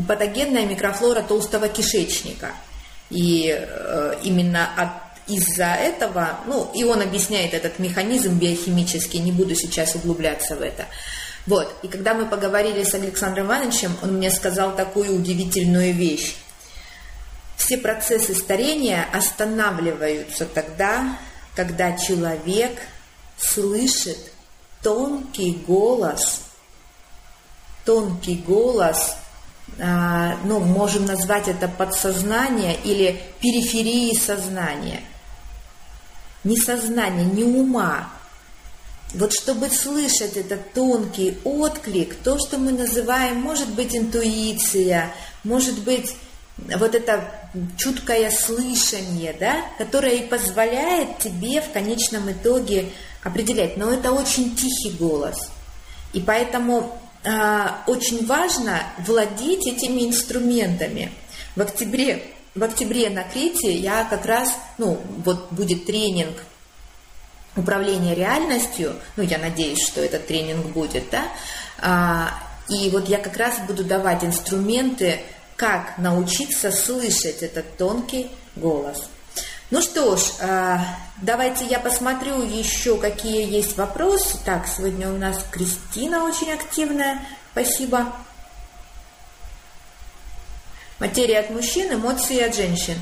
патогенная 0.06 0.66
микрофлора 0.66 1.22
толстого 1.22 1.68
кишечника. 1.68 2.52
И 3.10 3.54
э, 3.56 4.14
именно 4.24 4.68
от 4.76 5.05
из-за 5.26 5.74
этого, 5.74 6.40
ну, 6.46 6.70
и 6.74 6.84
он 6.84 7.02
объясняет 7.02 7.52
этот 7.52 7.78
механизм 7.78 8.38
биохимический, 8.38 9.18
не 9.18 9.32
буду 9.32 9.54
сейчас 9.56 9.94
углубляться 9.94 10.56
в 10.56 10.62
это. 10.62 10.86
Вот, 11.46 11.72
и 11.82 11.88
когда 11.88 12.14
мы 12.14 12.26
поговорили 12.26 12.82
с 12.84 12.94
Александром 12.94 13.46
Ивановичем, 13.46 13.96
он 14.02 14.14
мне 14.14 14.30
сказал 14.30 14.74
такую 14.74 15.14
удивительную 15.14 15.94
вещь. 15.94 16.36
Все 17.56 17.78
процессы 17.78 18.34
старения 18.34 19.06
останавливаются 19.12 20.44
тогда, 20.46 21.18
когда 21.54 21.96
человек 21.96 22.78
слышит 23.38 24.18
тонкий 24.82 25.52
голос, 25.66 26.42
тонкий 27.84 28.36
голос 28.36 29.16
а, 29.80 30.36
ну, 30.44 30.60
можем 30.60 31.06
назвать 31.06 31.48
это 31.48 31.66
подсознание 31.66 32.76
или 32.84 33.20
периферии 33.40 34.16
сознания– 34.16 35.00
ни 36.44 36.56
сознания, 36.56 37.24
ни 37.24 37.42
ума. 37.42 38.10
Вот 39.14 39.32
чтобы 39.32 39.68
слышать 39.70 40.36
этот 40.36 40.72
тонкий 40.72 41.38
отклик, 41.44 42.16
то, 42.16 42.38
что 42.38 42.58
мы 42.58 42.72
называем, 42.72 43.40
может 43.40 43.68
быть, 43.68 43.94
интуиция, 43.94 45.14
может 45.44 45.78
быть, 45.80 46.14
вот 46.58 46.94
это 46.94 47.30
чуткое 47.76 48.30
слышание, 48.30 49.34
да, 49.38 49.64
которое 49.78 50.16
и 50.16 50.26
позволяет 50.26 51.18
тебе 51.18 51.60
в 51.60 51.70
конечном 51.72 52.30
итоге 52.32 52.92
определять. 53.22 53.76
Но 53.76 53.92
это 53.92 54.12
очень 54.12 54.56
тихий 54.56 54.96
голос. 54.98 55.50
И 56.12 56.20
поэтому 56.20 56.98
э, 57.24 57.68
очень 57.86 58.26
важно 58.26 58.82
владеть 59.06 59.66
этими 59.66 60.06
инструментами. 60.06 61.12
В 61.54 61.60
октябре 61.60 62.22
в 62.56 62.64
октябре 62.64 63.10
на 63.10 63.22
Крите 63.22 63.72
я 63.72 64.04
как 64.04 64.24
раз, 64.26 64.52
ну, 64.78 65.00
вот 65.24 65.52
будет 65.52 65.86
тренинг 65.86 66.42
управления 67.54 68.14
реальностью, 68.14 68.94
ну, 69.16 69.22
я 69.22 69.38
надеюсь, 69.38 69.86
что 69.86 70.00
этот 70.00 70.26
тренинг 70.26 70.66
будет, 70.66 71.04
да, 71.10 71.24
а, 71.78 72.30
и 72.68 72.90
вот 72.90 73.08
я 73.08 73.18
как 73.18 73.36
раз 73.36 73.58
буду 73.66 73.84
давать 73.84 74.24
инструменты, 74.24 75.20
как 75.56 75.98
научиться 75.98 76.72
слышать 76.72 77.42
этот 77.42 77.76
тонкий 77.76 78.30
голос. 78.56 79.08
Ну 79.70 79.82
что 79.82 80.16
ж, 80.16 80.20
а, 80.40 80.80
давайте 81.22 81.64
я 81.66 81.78
посмотрю 81.78 82.42
еще, 82.42 82.98
какие 82.98 83.50
есть 83.50 83.76
вопросы. 83.76 84.38
Так, 84.44 84.66
сегодня 84.66 85.10
у 85.10 85.16
нас 85.16 85.44
Кристина 85.50 86.24
очень 86.24 86.52
активная, 86.52 87.20
спасибо. 87.52 88.12
Материя 90.98 91.40
от 91.40 91.50
мужчин, 91.50 91.92
эмоции 91.92 92.40
от 92.40 92.54
женщин. 92.54 92.94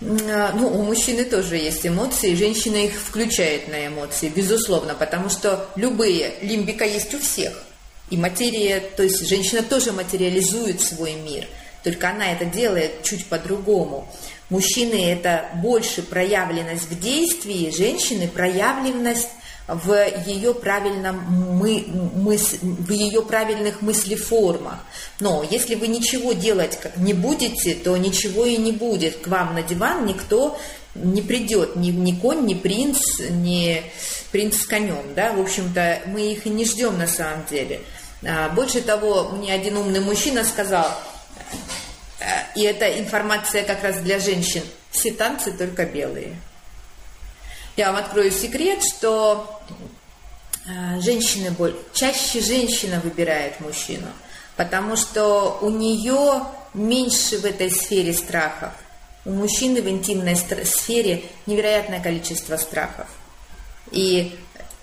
А, 0.00 0.52
ну, 0.54 0.68
у 0.68 0.82
мужчины 0.82 1.24
тоже 1.24 1.56
есть 1.56 1.86
эмоции, 1.86 2.34
женщина 2.34 2.76
их 2.76 2.92
включает 2.92 3.68
на 3.68 3.86
эмоции, 3.86 4.28
безусловно, 4.28 4.94
потому 4.94 5.28
что 5.28 5.68
любые, 5.74 6.34
лимбика 6.42 6.84
есть 6.84 7.14
у 7.14 7.18
всех. 7.18 7.64
И 8.10 8.16
материя, 8.16 8.80
то 8.80 9.02
есть 9.02 9.26
женщина 9.26 9.62
тоже 9.62 9.92
материализует 9.92 10.80
свой 10.80 11.14
мир. 11.14 11.46
только 11.82 12.10
она 12.10 12.32
это 12.32 12.44
делает 12.44 13.02
чуть 13.02 13.26
по-другому. 13.26 14.08
Мужчины 14.50 15.12
это 15.12 15.50
больше 15.56 16.02
проявленность 16.02 16.90
в 16.90 16.98
действии, 16.98 17.70
женщины 17.70 18.28
проявленность 18.28 19.28
в 19.68 19.92
ее 20.26 20.54
правильном 20.54 21.20
мы, 21.28 21.84
мыс, 21.88 22.56
в 22.62 22.90
ее 22.90 23.22
правильных 23.22 23.82
мыслеформах. 23.82 24.78
Но 25.20 25.44
если 25.48 25.74
вы 25.74 25.88
ничего 25.88 26.32
делать 26.32 26.78
не 26.96 27.12
будете, 27.12 27.74
то 27.74 27.96
ничего 27.96 28.46
и 28.46 28.56
не 28.56 28.72
будет. 28.72 29.18
К 29.18 29.28
вам 29.28 29.54
на 29.54 29.62
диван 29.62 30.06
никто 30.06 30.58
не 30.94 31.20
придет, 31.20 31.76
ни, 31.76 31.90
ни 31.90 32.12
конь, 32.12 32.46
ни 32.46 32.54
принц, 32.54 33.20
ни 33.30 33.82
принц 34.32 34.56
с 34.56 34.66
конем. 34.66 35.14
Да? 35.14 35.32
В 35.34 35.40
общем-то, 35.40 36.00
мы 36.06 36.32
их 36.32 36.46
и 36.46 36.50
не 36.50 36.64
ждем 36.64 36.98
на 36.98 37.06
самом 37.06 37.44
деле. 37.50 37.82
А, 38.26 38.48
больше 38.48 38.80
того, 38.80 39.28
мне 39.28 39.52
один 39.52 39.76
умный 39.76 40.00
мужчина 40.00 40.44
сказал, 40.44 40.88
э, 42.20 42.24
и 42.56 42.62
это 42.62 42.98
информация 42.98 43.64
как 43.64 43.84
раз 43.84 43.98
для 43.98 44.18
женщин, 44.18 44.62
все 44.90 45.12
танцы 45.12 45.52
только 45.52 45.84
белые. 45.84 46.36
Я 47.78 47.92
вам 47.92 48.02
открою 48.02 48.32
секрет, 48.32 48.82
что 48.82 49.60
э, 50.66 51.00
женщины, 51.00 51.54
чаще 51.94 52.40
женщина 52.40 53.00
выбирает 53.04 53.60
мужчину, 53.60 54.08
потому 54.56 54.96
что 54.96 55.60
у 55.62 55.70
нее 55.70 56.42
меньше 56.74 57.38
в 57.38 57.44
этой 57.44 57.70
сфере 57.70 58.12
страхов. 58.14 58.72
У 59.24 59.30
мужчины 59.30 59.80
в 59.80 59.88
интимной 59.88 60.34
сфере 60.34 61.22
невероятное 61.46 62.00
количество 62.00 62.56
страхов. 62.56 63.06
И 63.92 64.36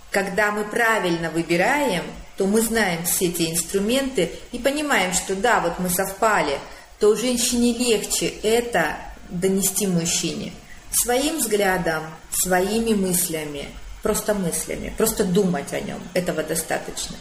когда 0.09 0.53
мы 0.53 0.63
правильно 0.63 1.29
выбираем, 1.31 2.05
то 2.37 2.47
мы 2.47 2.61
знаем 2.61 3.03
все 3.03 3.25
эти 3.25 3.51
инструменты 3.51 4.31
и 4.53 4.57
понимаем, 4.57 5.13
что 5.13 5.35
да, 5.35 5.59
вот 5.59 5.79
мы 5.79 5.89
совпали, 5.89 6.59
то 7.01 7.13
женщине 7.13 7.73
легче 7.73 8.27
это 8.41 8.95
донести 9.29 9.85
мужчине– 9.85 10.53
своим 10.95 11.37
взглядом, 11.37 12.03
своими 12.35 12.93
мыслями, 12.93 13.69
просто 14.03 14.33
мыслями, 14.33 14.93
просто 14.97 15.23
думать 15.23 15.73
о 15.73 15.79
нем. 15.79 15.99
Этого 16.13 16.43
достаточно. 16.43 17.15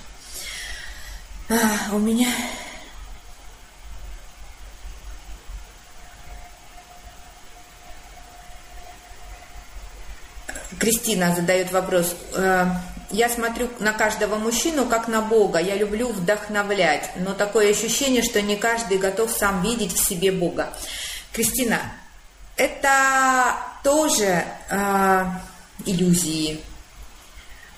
А, 1.49 1.95
у 1.95 1.99
меня 1.99 2.29
Кристина 10.79 11.35
задает 11.35 11.73
вопрос. 11.73 12.15
«Э, 12.35 12.67
я 13.11 13.29
смотрю 13.29 13.71
на 13.79 13.93
каждого 13.93 14.37
мужчину 14.37 14.87
как 14.87 15.09
на 15.09 15.23
Бога. 15.23 15.59
Я 15.59 15.77
люблю 15.77 16.09
вдохновлять, 16.09 17.11
но 17.17 17.33
такое 17.33 17.71
ощущение, 17.71 18.23
что 18.23 18.43
не 18.43 18.57
каждый 18.57 18.99
готов 18.99 19.31
сам 19.31 19.63
видеть 19.63 19.95
в 19.95 20.05
себе 20.05 20.33
Бога. 20.33 20.73
Кристина, 21.33 21.81
это 22.57 23.57
тоже 23.85 24.45
э, 24.71 25.25
иллюзии. 25.85 26.61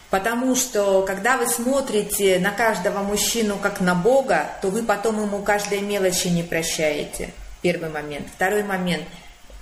Потому 0.08 0.54
что, 0.54 1.02
когда 1.02 1.36
вы 1.36 1.48
смотрите 1.48 2.38
на 2.38 2.52
каждого 2.52 3.00
мужчину 3.00 3.58
как 3.58 3.80
на 3.80 3.94
Бога, 3.94 4.52
то 4.62 4.68
вы 4.70 4.84
потом 4.84 5.20
ему 5.20 5.42
каждой 5.42 5.80
мелочи 5.80 6.28
не 6.28 6.44
прощаете. 6.44 7.34
Первый 7.60 7.90
момент. 7.90 8.28
Второй 8.34 8.62
момент. 8.62 9.04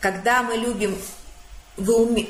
Когда 0.00 0.42
мы 0.42 0.56
любим, 0.56 0.96
вы 1.78 1.96
уме... 1.96 2.28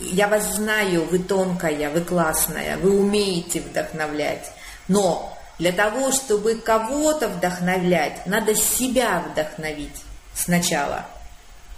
я 0.00 0.26
вас 0.26 0.56
знаю, 0.56 1.04
вы 1.04 1.20
тонкая, 1.20 1.90
вы 1.90 2.00
классная, 2.00 2.76
вы 2.78 2.98
умеете 2.98 3.60
вдохновлять. 3.60 4.50
Но 4.88 5.38
для 5.60 5.70
того, 5.70 6.10
чтобы 6.10 6.56
кого-то 6.56 7.28
вдохновлять, 7.28 8.26
надо 8.26 8.56
себя 8.56 9.24
вдохновить 9.30 10.02
сначала– 10.34 11.06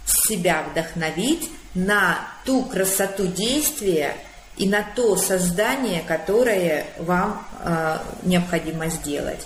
себя 0.07 0.63
вдохновить 0.63 1.49
на 1.77 2.27
ту 2.43 2.63
красоту 2.63 3.27
действия 3.27 4.15
и 4.57 4.67
на 4.67 4.83
то 4.95 5.15
создание, 5.15 6.01
которое 6.01 6.87
вам 6.97 7.45
э, 7.59 7.99
необходимо 8.23 8.87
сделать. 8.89 9.45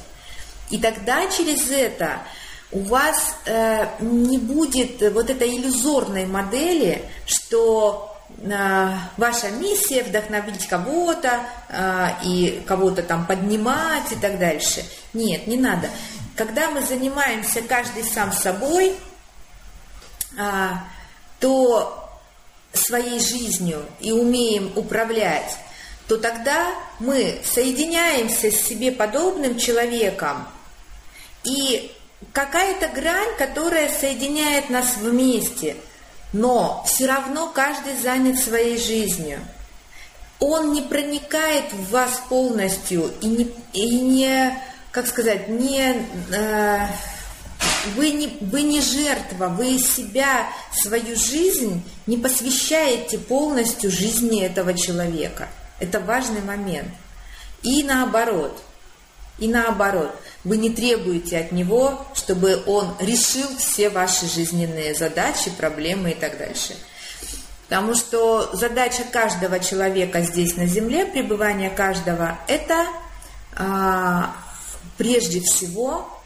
И 0.69 0.77
тогда 0.77 1.27
через 1.27 1.69
это 1.69 2.19
у 2.71 2.79
вас 2.79 3.35
э, 3.45 3.85
не 3.99 4.37
будет 4.37 5.01
вот 5.13 5.29
этой 5.29 5.57
иллюзорной 5.57 6.25
модели, 6.25 7.03
что 7.25 8.15
э, 8.41 8.89
ваша 9.17 9.49
миссия 9.49 10.03
вдохновить 10.03 10.67
кого-то 10.67 11.41
э, 11.67 12.07
и 12.23 12.63
кого-то 12.65 13.03
там 13.03 13.27
поднимать 13.27 14.09
и 14.13 14.15
так 14.15 14.39
дальше. 14.39 14.85
Нет, 15.13 15.47
не 15.47 15.57
надо. 15.57 15.89
Когда 16.37 16.71
мы 16.71 16.81
занимаемся 16.81 17.61
каждый 17.61 18.05
сам 18.05 18.31
собой, 18.31 18.95
а, 20.39 20.85
то 21.41 22.00
своей 22.73 23.19
жизнью 23.19 23.85
и 23.99 24.11
умеем 24.11 24.71
управлять, 24.75 25.57
то 26.07 26.17
тогда 26.17 26.73
мы 26.99 27.39
соединяемся 27.43 28.51
с 28.51 28.61
себе 28.61 28.91
подобным 28.91 29.57
человеком, 29.57 30.47
и 31.43 31.91
какая-то 32.33 32.87
грань, 32.89 33.35
которая 33.37 33.91
соединяет 33.91 34.69
нас 34.69 34.97
вместе, 34.97 35.75
но 36.33 36.83
все 36.87 37.07
равно 37.07 37.47
каждый 37.47 37.97
занят 38.01 38.39
своей 38.39 38.77
жизнью. 38.77 39.39
Он 40.39 40.73
не 40.73 40.81
проникает 40.81 41.71
в 41.71 41.91
вас 41.91 42.21
полностью 42.29 43.11
и 43.21 43.27
не, 43.27 43.55
и 43.73 43.99
не 43.99 44.57
как 44.91 45.07
сказать, 45.07 45.47
не... 45.47 46.05
Э, 46.31 46.87
вы 47.95 48.11
не, 48.11 48.37
вы 48.41 48.63
не 48.63 48.81
жертва, 48.81 49.47
вы 49.47 49.77
себя, 49.77 50.47
свою 50.73 51.15
жизнь 51.15 51.83
не 52.07 52.17
посвящаете 52.17 53.17
полностью 53.17 53.91
жизни 53.91 54.41
этого 54.43 54.73
человека. 54.73 55.49
Это 55.79 55.99
важный 55.99 56.41
момент. 56.41 56.89
И 57.63 57.83
наоборот, 57.83 58.61
и 59.39 59.47
наоборот, 59.47 60.13
вы 60.43 60.57
не 60.57 60.69
требуете 60.69 61.39
от 61.39 61.51
него, 61.51 62.05
чтобы 62.13 62.61
он 62.65 62.95
решил 62.99 63.47
все 63.57 63.89
ваши 63.89 64.27
жизненные 64.27 64.93
задачи, 64.93 65.51
проблемы 65.51 66.11
и 66.11 66.13
так 66.13 66.37
дальше. 66.37 66.75
Потому 67.67 67.95
что 67.95 68.49
задача 68.53 69.03
каждого 69.11 69.59
человека 69.59 70.21
здесь 70.21 70.57
на 70.57 70.65
Земле, 70.65 71.05
пребывание 71.05 71.69
каждого, 71.69 72.37
это 72.47 72.85
а, 73.55 74.35
прежде 74.97 75.39
всего 75.39 76.20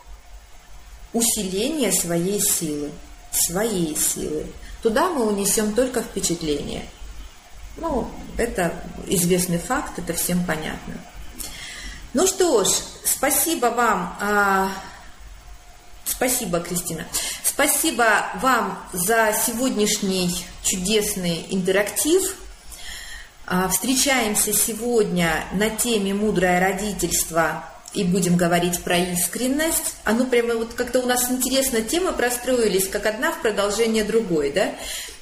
усиление 1.15 1.93
своей 1.93 2.41
силы, 2.41 2.91
своей 3.31 3.95
силы. 3.95 4.45
Туда 4.83 5.09
мы 5.09 5.25
унесем 5.25 5.73
только 5.73 6.03
впечатление. 6.03 6.85
Ну, 7.77 8.09
это 8.37 8.73
известный 9.07 9.57
факт, 9.57 9.97
это 9.97 10.13
всем 10.13 10.45
понятно. 10.45 10.95
Ну 12.13 12.27
что 12.27 12.63
ж, 12.65 12.67
спасибо 13.05 13.67
вам, 13.67 14.17
а, 14.19 14.71
спасибо, 16.05 16.59
Кристина, 16.59 17.05
спасибо 17.43 18.27
вам 18.41 18.77
за 18.91 19.33
сегодняшний 19.45 20.45
чудесный 20.63 21.45
интерактив. 21.49 22.35
А, 23.45 23.69
встречаемся 23.69 24.51
сегодня 24.53 25.45
на 25.53 25.69
теме 25.69 26.13
«Мудрое 26.13 26.59
родительство» 26.59 27.63
и 27.95 28.03
будем 28.03 28.35
говорить 28.37 28.83
про 28.83 28.97
искренность. 28.97 29.95
А 30.03 30.13
ну 30.13 30.25
прямо 30.25 30.55
вот 30.55 30.73
как-то 30.73 30.99
у 30.99 31.05
нас 31.05 31.31
интересно 31.31 31.81
темы 31.81 32.11
простроились, 32.11 32.87
как 32.87 33.05
одна 33.05 33.31
в 33.31 33.41
продолжение 33.41 34.03
другой, 34.03 34.51
да? 34.51 34.75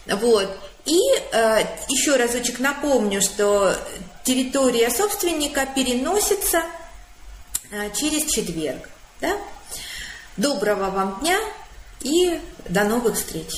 Вот. 0.08 0.50
И 0.86 0.98
э, 1.32 1.60
еще 1.88 2.18
разочек 2.18 2.60
напомню, 2.60 3.22
что 3.22 3.76
территория 4.24 4.90
собственника 4.90 5.66
переносится 5.74 6.64
э, 7.72 7.90
через 7.96 8.30
четверг. 8.30 8.90
Да? 9.22 9.38
Доброго 10.36 10.90
вам 10.90 11.20
дня 11.22 11.40
и 12.02 12.42
до 12.68 12.84
новых 12.84 13.16
встреч! 13.16 13.54